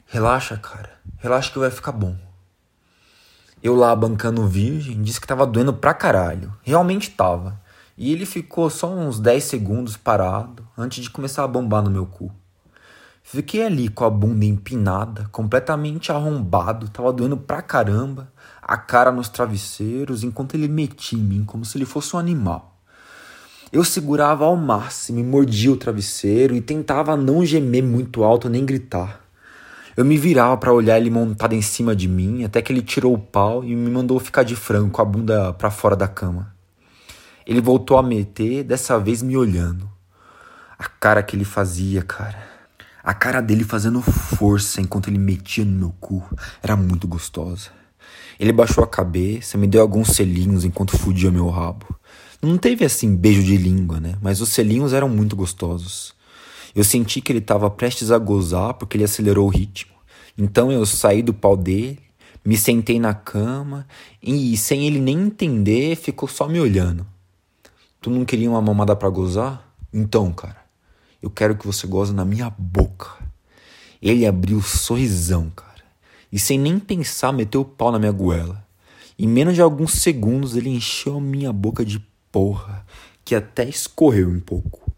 Relaxa, 0.06 0.56
cara. 0.56 0.99
Relaxa 1.18 1.52
que 1.52 1.58
vai 1.58 1.70
ficar 1.70 1.92
bom. 1.92 2.16
Eu 3.62 3.76
lá 3.76 3.94
bancando 3.94 4.46
virgem, 4.49 5.02
disse 5.02 5.20
que 5.20 5.26
tava 5.26 5.46
doendo 5.46 5.72
pra 5.72 5.92
caralho. 5.92 6.52
Realmente 6.62 7.10
tava. 7.10 7.60
E 7.96 8.12
ele 8.12 8.25
ficou 8.25 8.70
só 8.70 8.88
uns 8.90 9.20
10 9.20 9.44
segundos 9.44 9.96
parado 9.96 10.66
antes 10.76 11.04
de 11.04 11.10
começar 11.10 11.44
a 11.44 11.49
bombar 11.49 11.82
no 11.82 11.90
meu 11.90 12.06
cu. 12.06 12.32
Fiquei 13.32 13.64
ali 13.64 13.88
com 13.88 14.04
a 14.04 14.10
bunda 14.10 14.44
empinada, 14.44 15.28
completamente 15.30 16.10
arrombado, 16.10 16.88
tava 16.88 17.12
doendo 17.12 17.37
pra 17.37 17.62
caramba, 17.62 18.28
a 18.60 18.76
cara 18.76 19.12
nos 19.12 19.28
travesseiros, 19.28 20.25
enquanto 20.25 20.56
ele 20.56 20.66
metia 20.66 21.16
em 21.16 21.22
mim 21.22 21.44
como 21.44 21.64
se 21.64 21.78
ele 21.78 21.84
fosse 21.84 22.16
um 22.16 22.18
animal. 22.18 22.76
Eu 23.72 23.84
segurava 23.84 24.46
ao 24.46 24.56
máximo 24.56 25.20
e 25.20 25.22
mordia 25.22 25.70
o 25.70 25.76
travesseiro 25.76 26.56
e 26.56 26.60
tentava 26.60 27.16
não 27.16 27.46
gemer 27.46 27.84
muito 27.84 28.25
alto 28.25 28.49
nem 28.49 28.66
gritar. 28.66 29.20
Eu 29.96 30.04
me 30.04 30.18
virava 30.18 30.56
para 30.56 30.72
olhar 30.72 30.99
ele 30.99 31.08
montado 31.08 31.52
em 31.52 31.62
cima 31.62 31.94
de 31.94 32.08
mim, 32.08 32.42
até 32.42 32.60
que 32.60 32.72
ele 32.72 32.82
tirou 32.82 33.14
o 33.14 33.18
pau 33.18 33.62
e 33.62 33.76
me 33.76 33.92
mandou 33.92 34.18
ficar 34.18 34.42
de 34.42 34.56
frango 34.56 34.90
com 34.90 35.02
a 35.02 35.04
bunda 35.04 35.52
para 35.52 35.70
fora 35.70 35.94
da 35.94 36.08
cama. 36.08 36.52
Ele 37.46 37.60
voltou 37.60 37.96
a 37.96 38.02
meter, 38.02 38.64
dessa 38.64 38.99
vez 38.99 39.22
me 39.22 39.37
olhando. 39.37 39.88
A 40.76 40.88
cara 40.88 41.22
que 41.22 41.37
ele 41.37 41.44
fazia, 41.44 42.02
cara. 42.02 42.50
A 43.02 43.14
cara 43.14 43.40
dele 43.40 43.64
fazendo 43.64 44.02
força 44.02 44.80
enquanto 44.80 45.09
ele 45.09 45.19
metia 45.19 45.64
no 45.64 45.73
meu 45.73 45.95
cu 45.99 46.23
era 46.62 46.76
muito 46.76 47.09
gostosa. 47.09 47.71
Ele 48.38 48.52
baixou 48.52 48.83
a 48.85 48.87
cabeça, 48.87 49.59
me 49.59 49.66
deu 49.66 49.80
alguns 49.80 50.09
selinhos 50.09 50.64
enquanto 50.64 50.99
fudia 50.99 51.30
meu 51.30 51.49
rabo. 51.49 51.87
Não 52.42 52.57
teve 52.57 52.85
assim 52.85 53.14
beijo 53.14 53.42
de 53.42 53.57
língua, 53.57 54.00
né? 54.00 54.16
Mas 54.21 54.40
os 54.40 54.49
selinhos 54.49 54.92
eram 54.92 55.09
muito 55.09 55.37
gostosos. 55.37 56.14
Eu 56.75 56.85
senti 56.85 57.21
que 57.21 57.33
ele 57.33 57.38
estava 57.38 57.71
prestes 57.71 58.11
a 58.11 58.19
gozar 58.19 58.75
porque 58.75 58.97
ele 58.97 59.04
acelerou 59.04 59.47
o 59.47 59.50
ritmo. 59.50 59.92
Então 60.38 60.71
eu 60.73 60.87
saí 60.87 61.23
do 61.23 61.35
pau 61.35 61.57
dele, 61.57 61.99
me 62.45 62.57
sentei 62.57 62.99
na 62.99 63.12
cama 63.12 63.87
e, 64.23 64.57
sem 64.57 64.87
ele 64.87 65.00
nem 65.00 65.21
entender, 65.21 65.97
ficou 65.97 66.28
só 66.28 66.49
me 66.49 66.59
olhando. 66.59 67.07
Tu 68.00 68.09
não 68.09 68.25
queria 68.25 68.49
uma 68.49 68.62
mamada 68.62 68.97
para 68.97 69.11
gozar? 69.11 69.62
Então, 69.92 70.33
cara, 70.33 70.60
eu 71.22 71.30
quero 71.30 71.56
que 71.56 71.66
você 71.66 71.86
goze 71.86 72.12
na 72.12 72.24
minha 72.24 72.50
boca. 72.50 73.10
Ele 74.00 74.26
abriu 74.26 74.58
um 74.58 74.62
sorrisão, 74.62 75.50
cara. 75.50 75.84
E 76.32 76.38
sem 76.38 76.58
nem 76.58 76.78
pensar, 76.78 77.32
meteu 77.32 77.60
o 77.60 77.64
pau 77.64 77.92
na 77.92 77.98
minha 77.98 78.12
goela. 78.12 78.66
Em 79.18 79.26
menos 79.26 79.54
de 79.54 79.60
alguns 79.60 79.94
segundos, 79.94 80.56
ele 80.56 80.70
encheu 80.70 81.18
a 81.18 81.20
minha 81.20 81.52
boca 81.52 81.84
de 81.84 81.98
porra, 82.32 82.86
que 83.24 83.34
até 83.34 83.68
escorreu 83.68 84.28
um 84.28 84.40
pouco. 84.40 84.90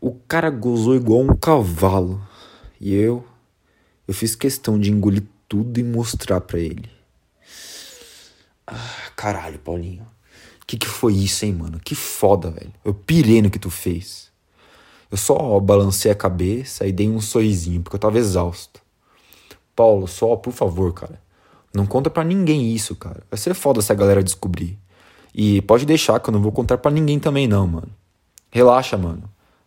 O 0.00 0.12
cara 0.12 0.50
gozou 0.50 0.96
igual 0.96 1.20
um 1.20 1.36
cavalo. 1.36 2.20
E 2.80 2.94
eu. 2.94 3.24
Eu 4.08 4.14
fiz 4.14 4.34
questão 4.34 4.78
de 4.78 4.90
engolir 4.90 5.22
tudo 5.46 5.78
e 5.78 5.84
mostrar 5.84 6.40
para 6.40 6.58
ele. 6.58 6.90
Ah, 8.66 9.10
caralho, 9.14 9.58
Paulinho. 9.58 10.06
Que 10.66 10.76
que 10.76 10.86
foi 10.86 11.14
isso, 11.14 11.44
hein, 11.44 11.52
mano? 11.52 11.78
Que 11.78 11.94
foda, 11.94 12.50
velho. 12.50 12.72
Eu 12.84 12.94
pirei 12.94 13.42
no 13.42 13.50
que 13.50 13.58
tu 13.58 13.70
fez. 13.70 14.29
Eu 15.10 15.16
só 15.16 15.58
balancei 15.58 16.10
a 16.10 16.14
cabeça 16.14 16.86
e 16.86 16.92
dei 16.92 17.08
um 17.08 17.20
sorrisinho, 17.20 17.82
porque 17.82 17.96
eu 17.96 18.00
tava 18.00 18.18
exausto. 18.18 18.80
Paulo, 19.74 20.06
só, 20.06 20.36
por 20.36 20.52
favor, 20.52 20.92
cara. 20.92 21.20
Não 21.74 21.86
conta 21.86 22.08
para 22.08 22.22
ninguém 22.22 22.72
isso, 22.72 22.94
cara. 22.94 23.22
Vai 23.30 23.38
ser 23.38 23.54
foda 23.54 23.82
se 23.82 23.90
a 23.90 23.94
galera 23.94 24.22
descobrir. 24.22 24.78
E 25.34 25.62
pode 25.62 25.86
deixar 25.86 26.20
que 26.20 26.28
eu 26.28 26.32
não 26.32 26.42
vou 26.42 26.52
contar 26.52 26.78
para 26.78 26.90
ninguém 26.90 27.18
também, 27.18 27.48
não, 27.48 27.66
mano. 27.66 27.88
Relaxa, 28.50 28.96
mano. 28.96 29.22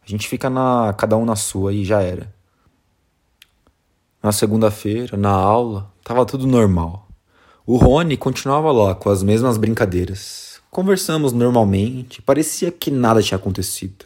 A 0.05 0.09
gente 0.09 0.27
fica 0.27 0.49
na 0.49 0.93
cada 0.97 1.15
um 1.17 1.25
na 1.25 1.35
sua 1.35 1.73
e 1.73 1.85
já 1.85 2.01
era. 2.01 2.33
Na 4.21 4.31
segunda-feira, 4.31 5.17
na 5.17 5.31
aula, 5.31 5.91
tava 6.03 6.25
tudo 6.25 6.45
normal. 6.45 7.07
O 7.65 7.77
Rony 7.77 8.17
continuava 8.17 8.71
lá 8.71 8.93
com 8.93 9.09
as 9.09 9.23
mesmas 9.23 9.57
brincadeiras. 9.57 10.61
Conversamos 10.69 11.31
normalmente, 11.31 12.21
parecia 12.21 12.71
que 12.71 12.91
nada 12.91 13.21
tinha 13.21 13.37
acontecido. 13.37 14.05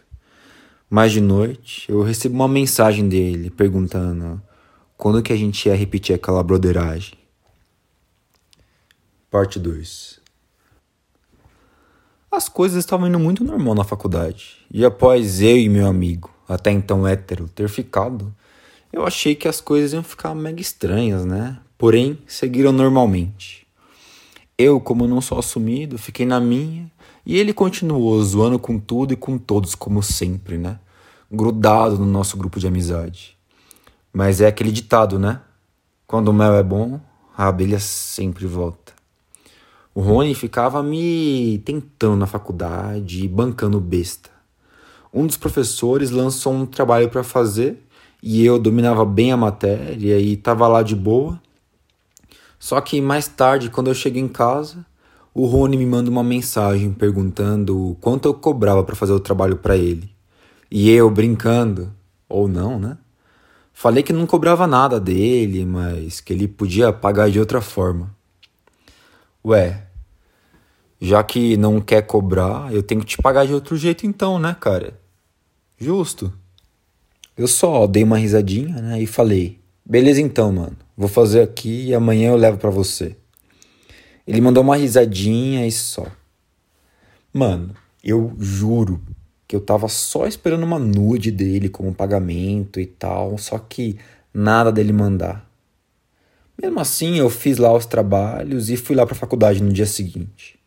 Mas 0.90 1.12
de 1.12 1.20
noite, 1.20 1.90
eu 1.90 2.02
recebi 2.02 2.34
uma 2.34 2.48
mensagem 2.48 3.08
dele 3.08 3.50
perguntando 3.50 4.40
quando 4.96 5.22
que 5.22 5.32
a 5.32 5.36
gente 5.36 5.68
ia 5.68 5.74
repetir 5.74 6.14
aquela 6.14 6.42
broderagem. 6.42 7.18
Parte 9.30 9.58
2 9.58 10.18
as 12.30 12.48
coisas 12.48 12.78
estavam 12.78 13.08
indo 13.08 13.18
muito 13.18 13.42
normal 13.42 13.74
na 13.74 13.84
faculdade. 13.84 14.58
E 14.70 14.84
após 14.84 15.40
eu 15.40 15.56
e 15.56 15.68
meu 15.68 15.86
amigo, 15.86 16.30
até 16.48 16.70
então 16.70 17.06
hétero, 17.06 17.48
ter 17.48 17.68
ficado, 17.68 18.34
eu 18.92 19.06
achei 19.06 19.34
que 19.34 19.48
as 19.48 19.60
coisas 19.60 19.92
iam 19.92 20.02
ficar 20.02 20.34
mega 20.34 20.60
estranhas, 20.60 21.24
né? 21.24 21.58
Porém, 21.76 22.18
seguiram 22.26 22.70
normalmente. 22.70 23.66
Eu, 24.56 24.80
como 24.80 25.06
não 25.06 25.20
sou 25.20 25.38
assumido, 25.38 25.96
fiquei 25.96 26.26
na 26.26 26.40
minha 26.40 26.90
e 27.28 27.36
ele 27.36 27.52
continuou 27.52 28.22
zoando 28.24 28.58
com 28.58 28.78
tudo 28.78 29.12
e 29.12 29.16
com 29.16 29.36
todos, 29.36 29.74
como 29.74 30.02
sempre, 30.02 30.56
né? 30.56 30.78
Grudado 31.30 31.98
no 31.98 32.06
nosso 32.06 32.38
grupo 32.38 32.58
de 32.58 32.66
amizade. 32.66 33.36
Mas 34.10 34.40
é 34.40 34.46
aquele 34.46 34.72
ditado, 34.72 35.18
né? 35.18 35.42
Quando 36.06 36.28
o 36.28 36.32
mel 36.32 36.54
é 36.54 36.62
bom, 36.62 36.98
a 37.36 37.48
abelha 37.48 37.78
sempre 37.78 38.46
volta. 38.46 38.94
O 39.94 40.00
Rony 40.00 40.34
ficava 40.34 40.82
me 40.82 41.58
tentando 41.66 42.16
na 42.16 42.26
faculdade 42.26 43.24
e 43.24 43.28
bancando 43.28 43.78
besta. 43.78 44.30
Um 45.12 45.26
dos 45.26 45.36
professores 45.36 46.10
lançou 46.10 46.54
um 46.54 46.64
trabalho 46.64 47.10
para 47.10 47.22
fazer 47.22 47.86
e 48.22 48.42
eu 48.42 48.58
dominava 48.58 49.04
bem 49.04 49.32
a 49.32 49.36
matéria 49.36 50.18
e 50.18 50.32
estava 50.32 50.66
lá 50.66 50.82
de 50.82 50.96
boa. 50.96 51.38
Só 52.58 52.80
que 52.80 53.02
mais 53.02 53.28
tarde, 53.28 53.68
quando 53.68 53.88
eu 53.88 53.94
cheguei 53.94 54.22
em 54.22 54.28
casa, 54.28 54.86
o 55.38 55.46
Rony 55.46 55.76
me 55.76 55.86
manda 55.86 56.10
uma 56.10 56.24
mensagem 56.24 56.92
perguntando 56.92 57.96
quanto 58.00 58.26
eu 58.26 58.34
cobrava 58.34 58.82
para 58.82 58.96
fazer 58.96 59.12
o 59.12 59.20
trabalho 59.20 59.56
para 59.56 59.76
ele. 59.76 60.10
E 60.68 60.90
eu, 60.90 61.08
brincando, 61.08 61.92
ou 62.28 62.48
não, 62.48 62.76
né? 62.76 62.98
Falei 63.72 64.02
que 64.02 64.12
não 64.12 64.26
cobrava 64.26 64.66
nada 64.66 64.98
dele, 64.98 65.64
mas 65.64 66.20
que 66.20 66.32
ele 66.32 66.48
podia 66.48 66.92
pagar 66.92 67.30
de 67.30 67.38
outra 67.38 67.60
forma. 67.60 68.12
Ué, 69.44 69.86
já 71.00 71.22
que 71.22 71.56
não 71.56 71.80
quer 71.80 72.02
cobrar, 72.02 72.74
eu 72.74 72.82
tenho 72.82 73.02
que 73.02 73.06
te 73.06 73.18
pagar 73.18 73.46
de 73.46 73.54
outro 73.54 73.76
jeito 73.76 74.04
então, 74.04 74.40
né, 74.40 74.56
cara? 74.58 74.98
Justo. 75.78 76.32
Eu 77.36 77.46
só 77.46 77.86
dei 77.86 78.02
uma 78.02 78.18
risadinha, 78.18 78.82
né, 78.82 79.00
e 79.00 79.06
falei: 79.06 79.60
"Beleza 79.86 80.20
então, 80.20 80.50
mano. 80.50 80.76
Vou 80.96 81.08
fazer 81.08 81.42
aqui 81.42 81.90
e 81.90 81.94
amanhã 81.94 82.30
eu 82.30 82.36
levo 82.36 82.58
para 82.58 82.70
você." 82.70 83.16
Ele 84.28 84.42
mandou 84.42 84.62
uma 84.62 84.76
risadinha 84.76 85.66
e 85.66 85.72
só. 85.72 86.06
Mano, 87.32 87.74
eu 88.04 88.34
juro 88.38 89.00
que 89.48 89.56
eu 89.56 89.60
tava 89.60 89.88
só 89.88 90.26
esperando 90.26 90.64
uma 90.64 90.78
nude 90.78 91.30
dele 91.30 91.70
como 91.70 91.94
pagamento 91.94 92.78
e 92.78 92.84
tal, 92.84 93.38
só 93.38 93.58
que 93.58 93.96
nada 94.32 94.70
dele 94.70 94.92
mandar. 94.92 95.48
Mesmo 96.60 96.78
assim, 96.78 97.16
eu 97.16 97.30
fiz 97.30 97.56
lá 97.56 97.74
os 97.74 97.86
trabalhos 97.86 98.68
e 98.68 98.76
fui 98.76 98.94
lá 98.94 99.06
para 99.06 99.14
a 99.14 99.18
faculdade 99.18 99.62
no 99.62 99.72
dia 99.72 99.86
seguinte. 99.86 100.58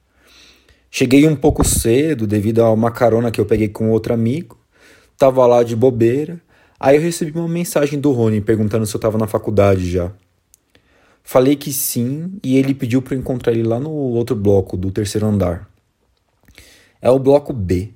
Cheguei 0.89 1.27
um 1.27 1.35
pouco 1.35 1.63
cedo 1.63 2.25
devido 2.25 2.63
a 2.63 2.71
uma 2.71 2.89
carona 2.89 3.29
que 3.29 3.39
eu 3.39 3.45
peguei 3.45 3.69
com 3.69 3.91
outro 3.91 4.11
amigo. 4.11 4.57
Tava 5.19 5.45
lá 5.45 5.61
de 5.61 5.75
bobeira. 5.75 6.41
Aí 6.79 6.95
eu 6.95 7.01
recebi 7.01 7.37
uma 7.37 7.47
mensagem 7.47 7.99
do 7.99 8.11
Rony 8.11 8.41
perguntando 8.41 8.87
se 8.87 8.95
eu 8.95 8.99
tava 8.99 9.19
na 9.19 9.27
faculdade 9.27 9.87
já. 9.87 10.11
Falei 11.23 11.55
que 11.55 11.71
sim 11.71 12.33
e 12.43 12.57
ele 12.57 12.73
pediu 12.73 13.01
para 13.01 13.15
encontrar 13.15 13.53
ele 13.53 13.63
lá 13.63 13.79
no 13.79 13.91
outro 13.91 14.35
bloco 14.35 14.75
do 14.75 14.91
terceiro 14.91 15.27
andar. 15.27 15.69
É 17.01 17.09
o 17.09 17.19
bloco 17.19 17.53
B. 17.53 17.93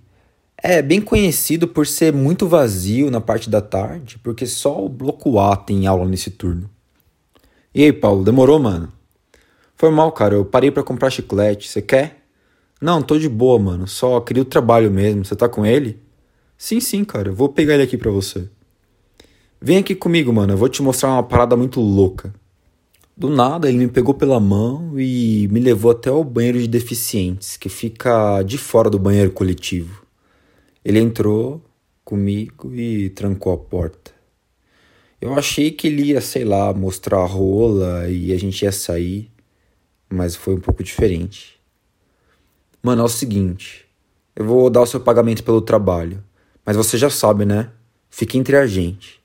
É 0.57 0.81
bem 0.81 1.01
conhecido 1.01 1.67
por 1.67 1.85
ser 1.85 2.13
muito 2.13 2.47
vazio 2.47 3.11
na 3.11 3.21
parte 3.21 3.49
da 3.49 3.61
tarde, 3.61 4.17
porque 4.19 4.45
só 4.45 4.83
o 4.83 4.89
bloco 4.89 5.37
A 5.37 5.55
tem 5.55 5.85
aula 5.85 6.05
nesse 6.07 6.31
turno. 6.31 6.69
E 7.73 7.83
aí, 7.83 7.93
Paulo, 7.93 8.23
demorou, 8.23 8.57
mano? 8.57 8.91
Foi 9.75 9.91
mal, 9.91 10.11
cara, 10.11 10.35
eu 10.35 10.45
parei 10.45 10.71
para 10.71 10.81
comprar 10.81 11.09
chiclete. 11.09 11.67
Você 11.67 11.81
quer? 11.81 12.23
Não, 12.81 13.01
tô 13.01 13.19
de 13.19 13.27
boa, 13.27 13.59
mano. 13.59 13.87
Só 13.87 14.21
queria 14.21 14.41
o 14.41 14.45
trabalho 14.45 14.89
mesmo. 14.89 15.25
Você 15.25 15.35
tá 15.35 15.49
com 15.49 15.65
ele? 15.65 15.99
Sim, 16.57 16.79
sim, 16.79 17.03
cara. 17.03 17.29
Eu 17.29 17.35
vou 17.35 17.49
pegar 17.49 17.73
ele 17.73 17.83
aqui 17.83 17.97
pra 17.97 18.09
você. 18.09 18.49
Vem 19.61 19.77
aqui 19.77 19.93
comigo, 19.93 20.31
mano. 20.31 20.53
Eu 20.53 20.57
vou 20.57 20.69
te 20.69 20.81
mostrar 20.81 21.09
uma 21.09 21.23
parada 21.23 21.57
muito 21.57 21.81
louca. 21.81 22.33
Do 23.17 23.29
nada, 23.29 23.69
ele 23.69 23.77
me 23.77 23.87
pegou 23.87 24.13
pela 24.13 24.41
mão 24.41 24.99
e 24.99 25.47
me 25.49 25.61
levou 25.61 25.91
até 25.91 26.11
o 26.11 26.21
banheiro 26.21 26.59
de 26.59 26.67
deficientes, 26.67 27.55
que 27.55 27.69
fica 27.69 28.43
de 28.43 28.57
fora 28.57 28.89
do 28.89 28.99
banheiro 28.99 29.31
coletivo. 29.31 30.05
Ele 30.83 30.99
entrou 30.99 31.63
comigo 32.03 32.75
e 32.75 33.09
trancou 33.11 33.53
a 33.53 33.57
porta. 33.57 34.11
Eu 35.21 35.33
achei 35.33 35.71
que 35.71 35.87
ele 35.87 36.03
ia, 36.03 36.19
sei 36.19 36.43
lá, 36.43 36.73
mostrar 36.73 37.19
a 37.19 37.25
rola 37.25 38.09
e 38.09 38.33
a 38.33 38.37
gente 38.37 38.63
ia 38.63 38.71
sair, 38.73 39.31
mas 40.09 40.35
foi 40.35 40.55
um 40.55 40.59
pouco 40.59 40.83
diferente. 40.83 41.57
Mano, 42.83 43.01
é 43.01 43.05
o 43.05 43.09
seguinte: 43.09 43.85
eu 44.35 44.43
vou 44.43 44.69
dar 44.69 44.81
o 44.81 44.85
seu 44.85 44.99
pagamento 44.99 45.41
pelo 45.41 45.61
trabalho, 45.61 46.21
mas 46.65 46.75
você 46.75 46.97
já 46.97 47.09
sabe, 47.09 47.45
né? 47.45 47.71
Fica 48.09 48.37
entre 48.37 48.57
a 48.57 48.67
gente. 48.67 49.21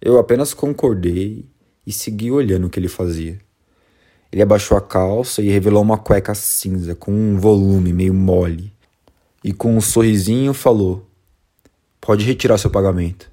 Eu 0.00 0.18
apenas 0.18 0.54
concordei 0.54 1.44
e 1.86 1.92
segui 1.92 2.30
olhando 2.30 2.66
o 2.66 2.70
que 2.70 2.78
ele 2.78 2.88
fazia. 2.88 3.40
Ele 4.32 4.42
abaixou 4.42 4.76
a 4.76 4.80
calça 4.80 5.42
e 5.42 5.48
revelou 5.48 5.82
uma 5.82 5.98
cueca 5.98 6.34
cinza 6.34 6.94
com 6.94 7.12
um 7.12 7.38
volume 7.38 7.92
meio 7.92 8.14
mole. 8.14 8.72
E 9.42 9.52
com 9.52 9.76
um 9.76 9.80
sorrisinho 9.80 10.54
falou: 10.54 11.08
Pode 12.00 12.24
retirar 12.24 12.58
seu 12.58 12.70
pagamento. 12.70 13.30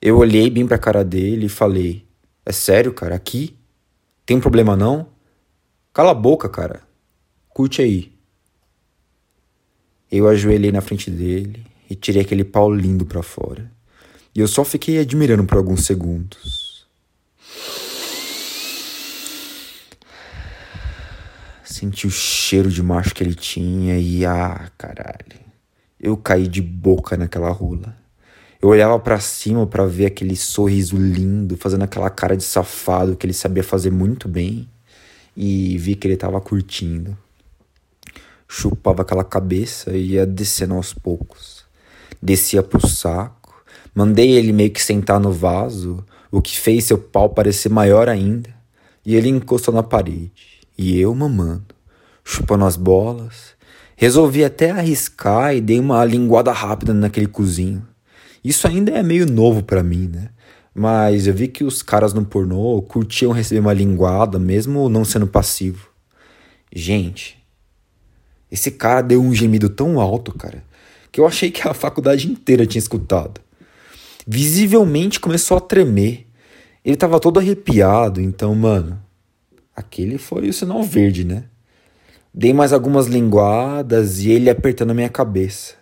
Eu 0.00 0.18
olhei 0.18 0.48
bem 0.48 0.66
pra 0.66 0.78
cara 0.78 1.04
dele 1.04 1.46
e 1.46 1.48
falei: 1.48 2.06
É 2.46 2.52
sério, 2.52 2.92
cara? 2.92 3.14
Aqui? 3.14 3.56
Tem 4.24 4.36
um 4.36 4.40
problema 4.40 4.76
não? 4.76 5.08
Cala 5.92 6.12
a 6.12 6.14
boca, 6.14 6.48
cara. 6.48 6.82
Curte 7.48 7.82
aí. 7.82 8.12
Eu 10.10 10.28
ajoelhei 10.28 10.70
na 10.70 10.80
frente 10.80 11.10
dele 11.10 11.66
e 11.90 11.94
tirei 11.96 12.22
aquele 12.22 12.44
pau 12.44 12.72
lindo 12.72 13.04
pra 13.04 13.22
fora. 13.22 13.70
E 14.34 14.40
eu 14.40 14.46
só 14.46 14.64
fiquei 14.64 14.98
admirando 14.98 15.44
por 15.44 15.58
alguns 15.58 15.84
segundos. 15.84 16.67
Senti 21.68 22.06
o 22.06 22.10
cheiro 22.10 22.70
de 22.70 22.82
macho 22.82 23.14
que 23.14 23.22
ele 23.22 23.34
tinha 23.34 23.98
e 23.98 24.24
ah, 24.24 24.70
caralho. 24.78 25.38
Eu 26.00 26.16
caí 26.16 26.48
de 26.48 26.62
boca 26.62 27.14
naquela 27.14 27.50
rola. 27.50 27.94
Eu 28.60 28.70
olhava 28.70 28.98
para 28.98 29.20
cima 29.20 29.66
para 29.66 29.84
ver 29.84 30.06
aquele 30.06 30.34
sorriso 30.34 30.96
lindo, 30.96 31.58
fazendo 31.58 31.84
aquela 31.84 32.08
cara 32.08 32.34
de 32.34 32.42
safado 32.42 33.16
que 33.16 33.26
ele 33.26 33.34
sabia 33.34 33.62
fazer 33.62 33.90
muito 33.90 34.26
bem 34.26 34.66
e 35.36 35.76
vi 35.76 35.94
que 35.94 36.08
ele 36.08 36.16
tava 36.16 36.40
curtindo. 36.40 37.14
Chupava 38.48 39.02
aquela 39.02 39.22
cabeça 39.22 39.94
e 39.94 40.12
ia 40.12 40.24
descendo 40.24 40.72
aos 40.72 40.94
poucos. 40.94 41.66
Descia 42.20 42.62
pro 42.62 42.84
saco. 42.88 43.62
Mandei 43.94 44.30
ele 44.30 44.54
meio 44.54 44.70
que 44.70 44.82
sentar 44.82 45.20
no 45.20 45.32
vaso, 45.32 46.02
o 46.30 46.40
que 46.40 46.58
fez 46.58 46.84
seu 46.84 46.96
pau 46.96 47.28
parecer 47.28 47.68
maior 47.68 48.08
ainda. 48.08 48.48
E 49.04 49.14
ele 49.14 49.28
encostou 49.28 49.74
na 49.74 49.82
parede. 49.82 50.57
E 50.78 51.00
eu 51.00 51.12
mamando, 51.12 51.74
chupando 52.22 52.64
as 52.64 52.76
bolas. 52.76 53.56
Resolvi 53.96 54.44
até 54.44 54.70
arriscar 54.70 55.56
e 55.56 55.60
dei 55.60 55.80
uma 55.80 56.04
linguada 56.04 56.52
rápida 56.52 56.94
naquele 56.94 57.26
cozinho. 57.26 57.84
Isso 58.44 58.68
ainda 58.68 58.92
é 58.92 59.02
meio 59.02 59.26
novo 59.26 59.64
para 59.64 59.82
mim, 59.82 60.08
né? 60.08 60.30
Mas 60.72 61.26
eu 61.26 61.34
vi 61.34 61.48
que 61.48 61.64
os 61.64 61.82
caras 61.82 62.14
no 62.14 62.24
pornô 62.24 62.80
curtiam 62.82 63.32
receber 63.32 63.58
uma 63.58 63.72
linguada, 63.72 64.38
mesmo 64.38 64.88
não 64.88 65.04
sendo 65.04 65.26
passivo. 65.26 65.88
Gente, 66.72 67.36
esse 68.48 68.70
cara 68.70 69.00
deu 69.00 69.20
um 69.20 69.34
gemido 69.34 69.68
tão 69.68 70.00
alto, 70.00 70.32
cara, 70.32 70.62
que 71.10 71.20
eu 71.20 71.26
achei 71.26 71.50
que 71.50 71.66
a 71.66 71.74
faculdade 71.74 72.30
inteira 72.30 72.64
tinha 72.64 72.78
escutado. 72.78 73.40
Visivelmente 74.24 75.18
começou 75.18 75.56
a 75.56 75.60
tremer. 75.60 76.28
Ele 76.84 76.96
tava 76.96 77.18
todo 77.18 77.40
arrepiado, 77.40 78.20
então, 78.20 78.54
mano, 78.54 79.02
Aquele 79.78 80.18
foi 80.18 80.48
o 80.48 80.52
sinal 80.52 80.82
verde, 80.82 81.24
né? 81.24 81.44
Dei 82.34 82.52
mais 82.52 82.72
algumas 82.72 83.06
linguadas 83.06 84.18
e 84.18 84.28
ele 84.28 84.50
apertando 84.50 84.90
a 84.90 84.94
minha 84.94 85.08
cabeça. 85.08 85.74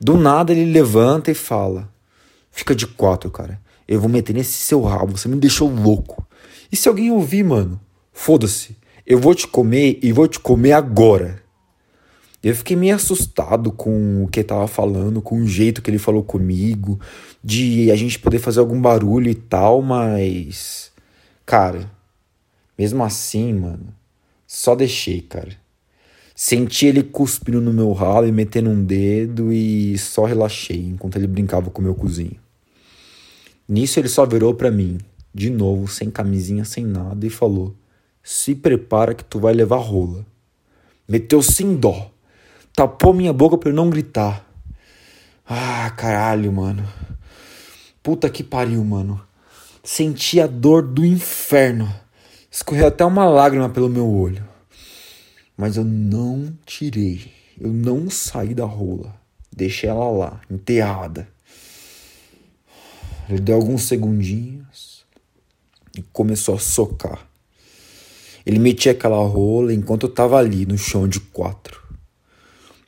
Do 0.00 0.16
nada 0.16 0.50
ele 0.50 0.72
levanta 0.72 1.30
e 1.30 1.34
fala: 1.34 1.92
Fica 2.50 2.74
de 2.74 2.86
quatro, 2.86 3.30
cara. 3.30 3.60
Eu 3.86 4.00
vou 4.00 4.08
meter 4.08 4.32
nesse 4.32 4.52
seu 4.52 4.80
rabo, 4.80 5.18
você 5.18 5.28
me 5.28 5.36
deixou 5.36 5.68
louco. 5.68 6.26
E 6.72 6.76
se 6.76 6.88
alguém 6.88 7.10
ouvir, 7.10 7.44
mano? 7.44 7.78
Foda-se. 8.14 8.78
Eu 9.06 9.18
vou 9.18 9.34
te 9.34 9.46
comer 9.46 9.98
e 10.02 10.10
vou 10.10 10.26
te 10.26 10.40
comer 10.40 10.72
agora. 10.72 11.42
Eu 12.42 12.56
fiquei 12.56 12.76
meio 12.78 12.94
assustado 12.94 13.70
com 13.70 14.24
o 14.24 14.28
que 14.28 14.40
ele 14.40 14.48
tava 14.48 14.66
falando, 14.66 15.20
com 15.20 15.38
o 15.38 15.46
jeito 15.46 15.82
que 15.82 15.90
ele 15.90 15.98
falou 15.98 16.22
comigo, 16.22 16.98
de 17.44 17.90
a 17.90 17.94
gente 17.94 18.18
poder 18.18 18.38
fazer 18.38 18.60
algum 18.60 18.80
barulho 18.80 19.28
e 19.28 19.34
tal, 19.34 19.82
mas. 19.82 20.90
Cara, 21.44 21.90
mesmo 22.78 23.02
assim, 23.04 23.52
mano, 23.52 23.94
só 24.46 24.74
deixei, 24.74 25.20
cara. 25.20 25.56
Senti 26.34 26.86
ele 26.86 27.02
cuspindo 27.02 27.60
no 27.60 27.72
meu 27.72 27.92
ralo 27.92 28.26
e 28.26 28.32
metendo 28.32 28.70
um 28.70 28.82
dedo 28.82 29.52
e 29.52 29.96
só 29.98 30.24
relaxei 30.24 30.88
enquanto 30.88 31.16
ele 31.16 31.26
brincava 31.26 31.70
com 31.70 31.80
o 31.80 31.84
meu 31.84 31.94
cozinho. 31.94 32.40
Nisso 33.68 34.00
ele 34.00 34.08
só 34.08 34.26
virou 34.26 34.54
para 34.54 34.70
mim, 34.70 34.98
de 35.34 35.50
novo, 35.50 35.86
sem 35.88 36.10
camisinha, 36.10 36.64
sem 36.64 36.84
nada, 36.84 37.26
e 37.26 37.30
falou: 37.30 37.74
Se 38.22 38.54
prepara 38.54 39.14
que 39.14 39.24
tu 39.24 39.38
vai 39.38 39.54
levar 39.54 39.78
rola. 39.78 40.26
Meteu 41.08 41.42
sem 41.42 41.76
dó. 41.76 42.10
Tapou 42.74 43.12
minha 43.12 43.32
boca 43.32 43.58
pra 43.58 43.70
eu 43.70 43.74
não 43.74 43.90
gritar. 43.90 44.46
Ah, 45.46 45.90
caralho, 45.90 46.52
mano. 46.52 46.88
Puta 48.02 48.28
que 48.30 48.42
pariu, 48.42 48.82
mano. 48.84 49.20
Senti 49.84 50.40
a 50.40 50.46
dor 50.46 50.82
do 50.82 51.04
inferno. 51.04 51.92
Escorreu 52.54 52.88
até 52.88 53.02
uma 53.02 53.24
lágrima 53.24 53.70
pelo 53.70 53.88
meu 53.88 54.06
olho. 54.06 54.46
Mas 55.56 55.78
eu 55.78 55.84
não 55.84 56.52
tirei. 56.66 57.32
Eu 57.58 57.72
não 57.72 58.10
saí 58.10 58.52
da 58.54 58.66
rola. 58.66 59.14
Deixei 59.50 59.88
ela 59.88 60.10
lá, 60.10 60.38
enterrada. 60.50 61.26
Ele 63.26 63.40
deu 63.40 63.56
alguns 63.56 63.84
segundinhos 63.84 65.02
e 65.96 66.02
começou 66.12 66.54
a 66.54 66.58
socar. 66.58 67.26
Ele 68.44 68.58
metia 68.58 68.92
aquela 68.92 69.26
rola 69.26 69.72
enquanto 69.72 70.02
eu 70.02 70.10
estava 70.10 70.36
ali 70.36 70.66
no 70.66 70.76
chão 70.76 71.08
de 71.08 71.20
quatro. 71.20 71.80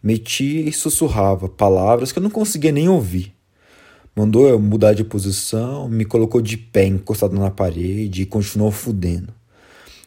Metia 0.02 0.68
e 0.68 0.72
sussurrava 0.74 1.48
palavras 1.48 2.12
que 2.12 2.18
eu 2.18 2.22
não 2.22 2.30
conseguia 2.30 2.70
nem 2.70 2.86
ouvir. 2.86 3.34
Mandou 4.14 4.46
eu 4.46 4.60
mudar 4.60 4.92
de 4.92 5.04
posição, 5.04 5.88
me 5.88 6.04
colocou 6.04 6.42
de 6.42 6.58
pé 6.58 6.84
encostado 6.84 7.34
na 7.34 7.50
parede 7.50 8.20
e 8.20 8.26
continuou 8.26 8.70
fudendo. 8.70 9.32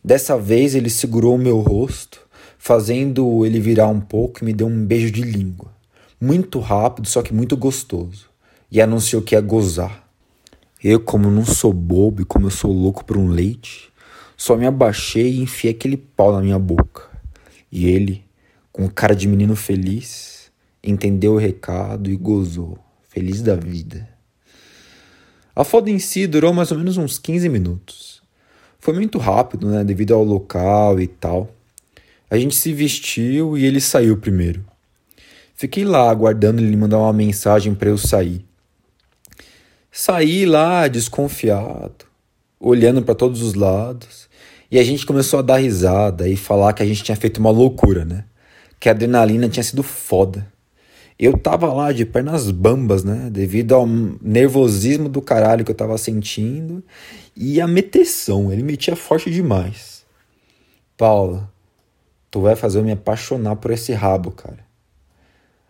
Dessa 0.08 0.38
vez 0.38 0.74
ele 0.74 0.90
segurou 0.90 1.36
o 1.36 1.38
meu 1.38 1.60
rosto, 1.60 2.26
fazendo 2.58 3.46
ele 3.46 3.60
virar 3.60 3.90
um 3.90 4.00
pouco 4.00 4.42
e 4.42 4.46
me 4.46 4.54
deu 4.54 4.66
um 4.66 4.86
beijo 4.86 5.12
de 5.12 5.22
língua. 5.22 5.70
Muito 6.18 6.62
rápido, 6.62 7.10
só 7.10 7.22
que 7.22 7.34
muito 7.34 7.58
gostoso. 7.58 8.30
E 8.72 8.82
anunciou 8.82 9.22
que 9.22 9.36
ia 9.36 9.42
gozar. 9.42 10.08
Eu, 10.82 11.02
como 11.02 11.30
não 11.30 11.44
sou 11.44 11.74
bobo 11.74 12.22
e 12.22 12.26
como 12.26 12.46
eu 12.46 12.50
sou 12.50 12.72
louco 12.72 13.04
por 13.04 13.18
um 13.18 13.28
leite, 13.28 13.92
só 14.38 14.56
me 14.56 14.66
abaixei 14.66 15.30
e 15.30 15.42
enfiei 15.42 15.74
aquele 15.74 15.98
pau 15.98 16.32
na 16.32 16.40
minha 16.40 16.58
boca. 16.58 17.10
E 17.70 17.88
ele, 17.88 18.24
com 18.72 18.88
cara 18.88 19.14
de 19.14 19.28
menino 19.28 19.58
feliz, 19.58 20.50
entendeu 20.82 21.34
o 21.34 21.38
recado 21.38 22.10
e 22.10 22.16
gozou, 22.16 22.80
feliz 23.10 23.42
da 23.42 23.58
vida. 23.58 24.08
A 25.54 25.66
foda 25.66 25.90
em 25.90 26.00
si 26.00 26.26
durou 26.28 26.54
mais 26.54 26.72
ou 26.72 26.78
menos 26.78 26.96
uns 26.96 27.20
15 27.20 27.50
minutos. 27.50 28.17
Foi 28.80 28.94
muito 28.94 29.18
rápido, 29.18 29.70
né? 29.70 29.84
Devido 29.84 30.14
ao 30.14 30.24
local 30.24 31.00
e 31.00 31.08
tal. 31.08 31.50
A 32.30 32.38
gente 32.38 32.56
se 32.56 32.74
vestiu 32.74 33.58
e 33.58 33.66
ele 33.66 33.80
saiu 33.80 34.18
primeiro. 34.18 34.64
Fiquei 35.56 35.86
lá 35.86 36.10
aguardando 36.10 36.62
ele 36.62 36.76
mandar 36.76 37.00
uma 37.00 37.14
mensagem 37.14 37.74
para 37.74 37.90
eu 37.90 37.98
sair. 37.98 38.46
Saí 39.92 40.46
lá 40.46 40.88
desconfiado, 40.88 42.06
olhando 42.60 43.02
para 43.02 43.16
todos 43.16 43.42
os 43.42 43.56
lados, 43.56 44.30
e 44.70 44.78
a 44.78 44.84
gente 44.84 45.06
começou 45.06 45.40
a 45.40 45.42
dar 45.42 45.58
risada 45.58 46.28
e 46.30 46.36
falar 46.36 46.74
que 46.74 46.84
a 46.84 46.86
gente 46.86 47.04
tinha 47.04 47.16
feito 47.16 47.40
uma 47.40 47.50
loucura, 47.50 48.06
né? 48.06 48.26
Que 48.80 48.90
a 48.90 48.92
adrenalina 48.92 49.50
tinha 49.50 49.64
sido 49.64 49.82
foda. 49.82 50.46
Eu 51.18 51.36
tava 51.36 51.74
lá 51.74 51.92
de 51.92 52.06
pernas 52.06 52.52
bambas, 52.52 53.04
né? 53.04 53.30
Devido 53.32 53.74
ao 53.74 53.88
nervosismo 53.88 55.10
do 55.10 55.22
caralho 55.22 55.66
que 55.66 55.72
eu 55.72 55.76
tava 55.76 55.98
sentindo 55.98 56.84
e 57.38 57.62
a 57.62 57.68
meteção. 57.68 58.52
Ele 58.52 58.64
metia 58.64 58.96
forte 58.96 59.30
demais. 59.30 60.06
Paula, 60.98 61.52
tu 62.32 62.42
vai 62.42 62.56
fazer 62.56 62.80
eu 62.80 62.84
me 62.84 62.92
apaixonar 62.92 63.56
por 63.58 63.72
esse 63.72 63.94
rabo, 63.94 64.32
cara. 64.32 64.66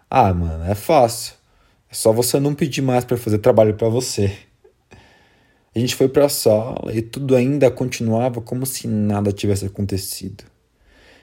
Ah, 0.10 0.34
mano, 0.34 0.64
é 0.64 0.76
fácil. 0.76 1.36
É 1.92 1.94
só 1.94 2.12
você 2.12 2.40
não 2.40 2.56
pedir 2.56 2.82
mais 2.82 3.04
para 3.04 3.18
fazer 3.18 3.40
trabalho 3.40 3.74
para 3.74 3.90
você. 3.90 4.36
A 5.76 5.80
gente 5.80 5.96
foi 5.96 6.08
para 6.08 6.26
a 6.26 6.30
sala 6.30 6.92
e 6.94 7.02
tudo 7.02 7.36
ainda 7.36 7.70
continuava 7.70 8.42
como 8.42 8.66
se 8.66 8.88
nada 8.88 9.32
tivesse 9.32 9.66
acontecido. 9.66 10.44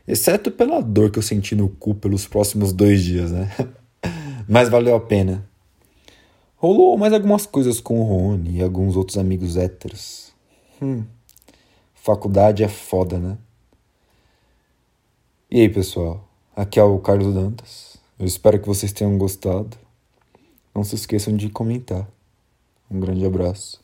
Exceto 0.07 0.51
pela 0.51 0.83
dor 0.83 1.11
que 1.11 1.19
eu 1.19 1.23
senti 1.23 1.55
no 1.55 1.69
cu 1.69 1.95
pelos 1.95 2.27
próximos 2.27 2.73
dois 2.73 3.03
dias, 3.03 3.33
né? 3.33 3.51
Mas 4.47 4.69
valeu 4.69 4.95
a 4.95 5.01
pena. 5.01 5.49
Rolou 6.57 6.97
mais 6.97 7.13
algumas 7.13 7.47
coisas 7.47 7.81
com 7.81 8.01
o 8.01 8.05
Rony 8.05 8.59
e 8.59 8.63
alguns 8.63 8.97
outros 8.97 9.17
amigos 9.17 9.57
héteros. 9.57 10.34
Hum, 10.83 11.05
faculdade 11.95 12.65
é 12.65 12.69
foda, 12.69 13.19
né? 13.19 13.39
E 15.51 15.61
aí, 15.61 15.69
pessoal? 15.69 16.27
Aqui 16.57 16.81
é 16.81 16.83
o 16.83 16.99
Carlos 16.99 17.33
Dantas. 17.33 17.97
Eu 18.19 18.27
espero 18.27 18.59
que 18.59 18.67
vocês 18.67 18.93
tenham 18.93 19.17
gostado. 19.17 19.77
Não 20.75 20.83
se 20.83 20.97
esqueçam 20.97 21.37
de 21.37 21.49
comentar. 21.49 22.09
Um 22.91 22.99
grande 22.99 23.25
abraço. 23.25 23.84